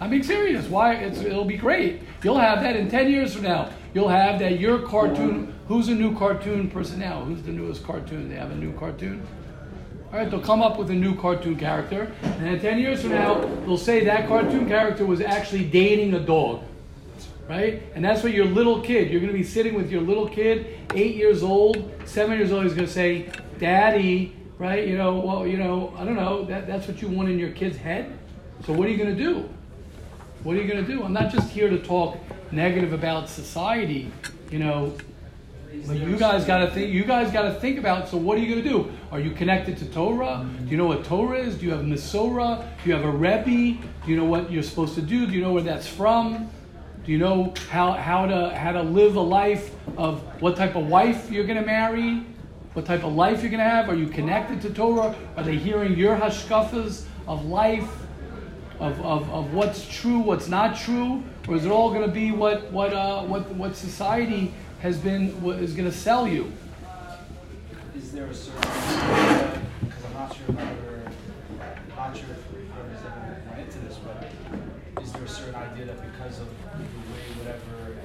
[0.00, 0.66] I'm being serious.
[0.66, 0.94] Why?
[0.94, 2.02] it'll be great.
[2.22, 3.70] You'll have that in ten years from now.
[3.94, 7.24] You'll have that your cartoon Who's a new cartoon person now?
[7.24, 8.28] Who's the newest cartoon?
[8.28, 9.26] They have a new cartoon?
[10.12, 13.12] All right, they'll come up with a new cartoon character, and then 10 years from
[13.12, 16.62] now, they'll say that cartoon character was actually dating a dog.
[17.48, 17.82] Right?
[17.94, 20.78] And that's what your little kid, you're going to be sitting with your little kid,
[20.94, 24.86] eight years old, seven years old, he's going to say, Daddy, right?
[24.88, 27.50] You know, well, you know, I don't know, that, that's what you want in your
[27.50, 28.18] kid's head.
[28.64, 29.48] So what are you going to do?
[30.42, 31.02] What are you going to do?
[31.02, 32.18] I'm not just here to talk
[32.50, 34.10] negative about society,
[34.50, 34.96] you know,
[35.86, 36.92] but you guys got to think.
[36.92, 38.08] You guys got to think about.
[38.08, 38.92] So, what are you going to do?
[39.10, 40.48] Are you connected to Torah?
[40.64, 41.56] Do you know what Torah is?
[41.56, 42.64] Do you have Masorah?
[42.82, 43.44] Do you have a Rebbe?
[43.80, 45.26] Do you know what you're supposed to do?
[45.26, 46.48] Do you know where that's from?
[47.04, 50.86] Do you know how, how to how to live a life of what type of
[50.86, 52.24] wife you're going to marry?
[52.72, 53.88] What type of life you're going to have?
[53.88, 55.14] Are you connected to Torah?
[55.36, 57.88] Are they hearing your hashkafas of life,
[58.80, 62.32] of, of, of what's true, what's not true, or is it all going to be
[62.32, 66.52] what what uh, what what society has been what is going to sell you.
[67.96, 71.10] Is there a certain because I'm not sure if I ever,
[71.96, 72.44] not sure if
[73.06, 77.24] ever went into this, but is there a certain idea that because of the way
[77.38, 77.96] whatever,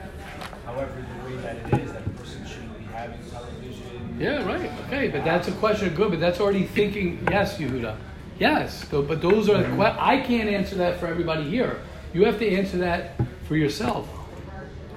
[0.66, 4.18] however the way that it is, that a person shouldn't be having television?
[4.20, 4.72] Yeah, right.
[4.86, 5.94] Okay, but that's a question.
[5.96, 7.26] Good, but that's already thinking.
[7.30, 7.98] Yes, Yehuda.
[8.38, 11.82] Yes, but those are the I can't answer that for everybody here.
[12.14, 14.08] You have to answer that for yourself.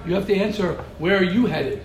[0.05, 1.83] You have to answer where are you headed?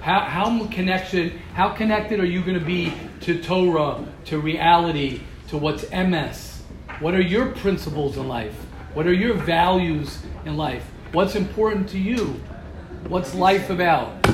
[0.00, 5.58] How, how connected how connected are you going to be to Torah, to reality, to
[5.58, 6.60] what's emes?
[7.00, 8.54] What are your principles in life?
[8.94, 10.84] What are your values in life?
[11.12, 12.40] What's important to you?
[13.08, 14.26] What's life about?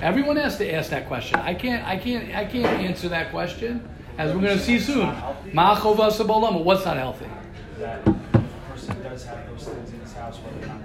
[0.00, 1.38] Everyone has to ask that question.
[1.40, 3.88] I can't I can't I can't answer that question.
[4.18, 5.08] As we're going to see soon.
[6.64, 7.26] What's not healthy?
[7.78, 10.82] That person does have those things in his house, whether or not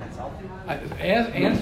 [0.68, 0.80] I,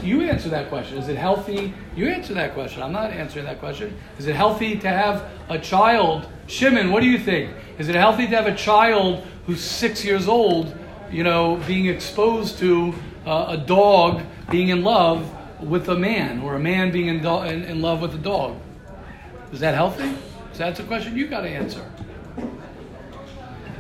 [0.04, 0.98] you answer that question.
[0.98, 1.74] Is it healthy?
[1.96, 2.82] You answer that question.
[2.82, 3.96] I'm not answering that question.
[4.18, 6.28] Is it healthy to have a child?
[6.48, 7.52] Shimon, what do you think?
[7.78, 10.76] Is it healthy to have a child who's six years old,
[11.12, 12.94] you know, being exposed to
[13.26, 15.32] uh, a dog being in love
[15.66, 18.58] with a man, or a man being in, do- in, in love with a dog?
[19.52, 20.10] Is that healthy?
[20.54, 21.86] So that's a question you got to answer.
[22.38, 22.46] In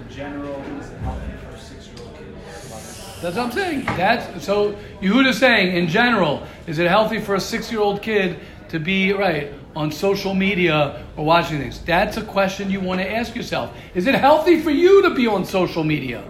[0.09, 1.21] general, is it healthy?
[1.51, 3.21] for six-year-old kids?
[3.21, 3.85] That's what I'm saying.
[3.85, 9.13] That's so Yehuda's saying in general, is it healthy for a six-year-old kid to be
[9.13, 11.79] right on social media or watching things?
[11.81, 13.75] That's a question you want to ask yourself.
[13.93, 16.23] Is it healthy for you to be on social media?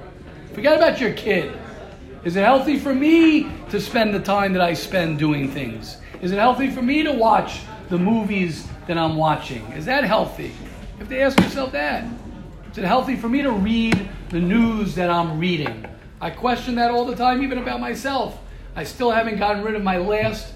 [0.53, 1.55] Forget about your kid.
[2.25, 5.97] Is it healthy for me to spend the time that I spend doing things?
[6.23, 9.63] Is it healthy for me to watch the movies that I'm watching?
[9.73, 10.47] Is that healthy?
[10.47, 12.03] You have to ask yourself that.
[12.71, 15.85] Is it healthy for me to read the news that I'm reading?
[16.19, 18.39] I question that all the time, even about myself.
[18.75, 20.51] I still haven't gotten rid of my last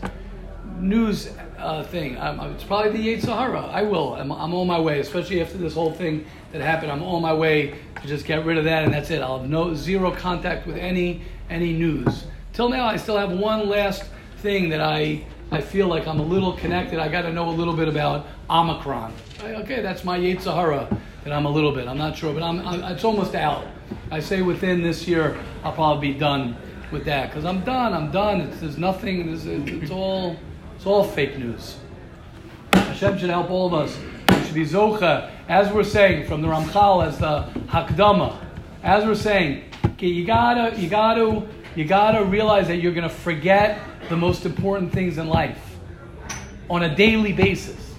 [0.80, 2.18] news uh, thing.
[2.18, 3.62] Um, it's probably the Yetzer Hara.
[3.68, 4.16] I will.
[4.16, 6.92] I'm, I'm on my way, especially after this whole thing that happened.
[6.92, 9.22] I'm on my way to just get rid of that, and that's it.
[9.22, 12.26] I'll have no zero contact with any any news.
[12.54, 14.04] Till now, I still have one last
[14.38, 17.00] thing that I I feel like I'm a little connected.
[17.00, 19.14] I got to know a little bit about Omicron.
[19.42, 20.88] I, okay, that's my Yetzer Hara
[21.24, 21.88] that I'm a little bit.
[21.88, 23.66] I'm not sure, but I'm, I'm it's almost out.
[24.12, 26.56] I say within this year, I'll probably be done
[26.92, 27.94] with that because I'm done.
[27.94, 28.42] I'm done.
[28.42, 29.34] It's, there's nothing.
[29.34, 30.38] It's, it's all
[30.76, 31.78] it's all fake news.
[32.74, 33.98] Hashem should help all of us.
[34.30, 38.38] We should be zocha, as we're saying from the Ramchal as the Hakdama.
[38.84, 39.64] As we're saying,
[40.00, 41.46] okay, you gotta, you gotta,
[41.76, 45.76] you gotta realize that you're gonna forget the most important things in life
[46.70, 47.96] on a daily basis.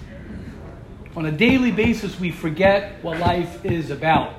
[1.15, 4.33] On a daily basis, we forget what life is about.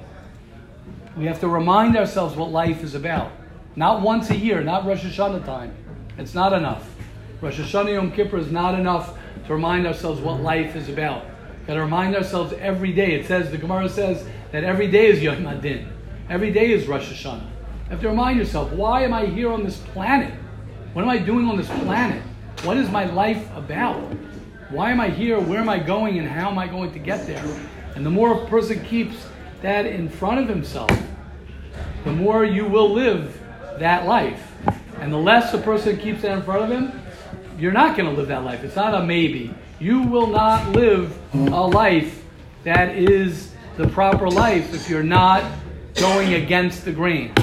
[1.16, 3.30] We have to remind ourselves what life is about.
[3.76, 5.72] Not once a year, not Rosh Hashanah time.
[6.18, 6.92] It's not enough.
[7.40, 11.26] Rosh Hashanah Yom Kippur is not enough to remind ourselves what life is about.
[11.68, 13.12] Got to remind ourselves every day.
[13.12, 15.86] It says the Gemara says that every day is Yom HaDin.
[16.28, 17.51] Every day is Rosh Hashanah.
[17.92, 20.32] Have to remind yourself, why am I here on this planet?
[20.94, 22.22] What am I doing on this planet?
[22.62, 24.00] What is my life about?
[24.70, 25.38] Why am I here?
[25.38, 26.18] Where am I going?
[26.18, 27.44] And how am I going to get there?
[27.94, 29.26] And the more a person keeps
[29.60, 30.90] that in front of himself,
[32.04, 33.38] the more you will live
[33.78, 34.42] that life.
[34.98, 36.98] And the less a person keeps that in front of him,
[37.58, 38.64] you're not going to live that life.
[38.64, 39.52] It's not a maybe.
[39.80, 42.24] You will not live a life
[42.64, 45.44] that is the proper life if you're not
[45.96, 47.34] going against the grain.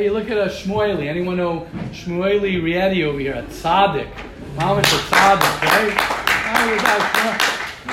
[0.00, 1.06] You look at a Shmueli.
[1.06, 3.34] Anyone know Shmueli Rieti over here?
[3.34, 4.10] A tzaddik.
[4.56, 6.18] Mamash a tzaddik, right?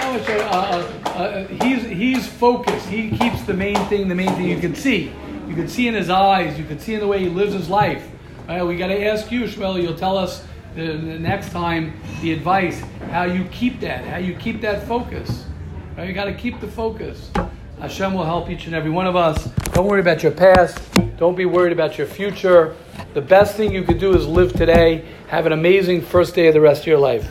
[0.02, 2.88] Uh, uh, he's, he's focused.
[2.88, 5.12] He keeps the main thing, the main thing you can see.
[5.48, 6.58] You can see in his eyes.
[6.58, 8.08] You can see in the way he lives his life.
[8.48, 9.84] Right, we got to ask you, Shmueli.
[9.84, 10.46] You'll tell us
[10.76, 12.80] the, the next time the advice,
[13.12, 15.46] how you keep that, how you keep that focus.
[15.98, 16.08] Right?
[16.08, 17.30] You got to keep the focus.
[17.80, 19.46] Hashem will help each and every one of us.
[19.72, 20.78] Don't worry about your past.
[21.18, 22.76] Don't be worried about your future.
[23.14, 25.06] The best thing you could do is live today.
[25.30, 27.26] Have an amazing first day of the rest of your life.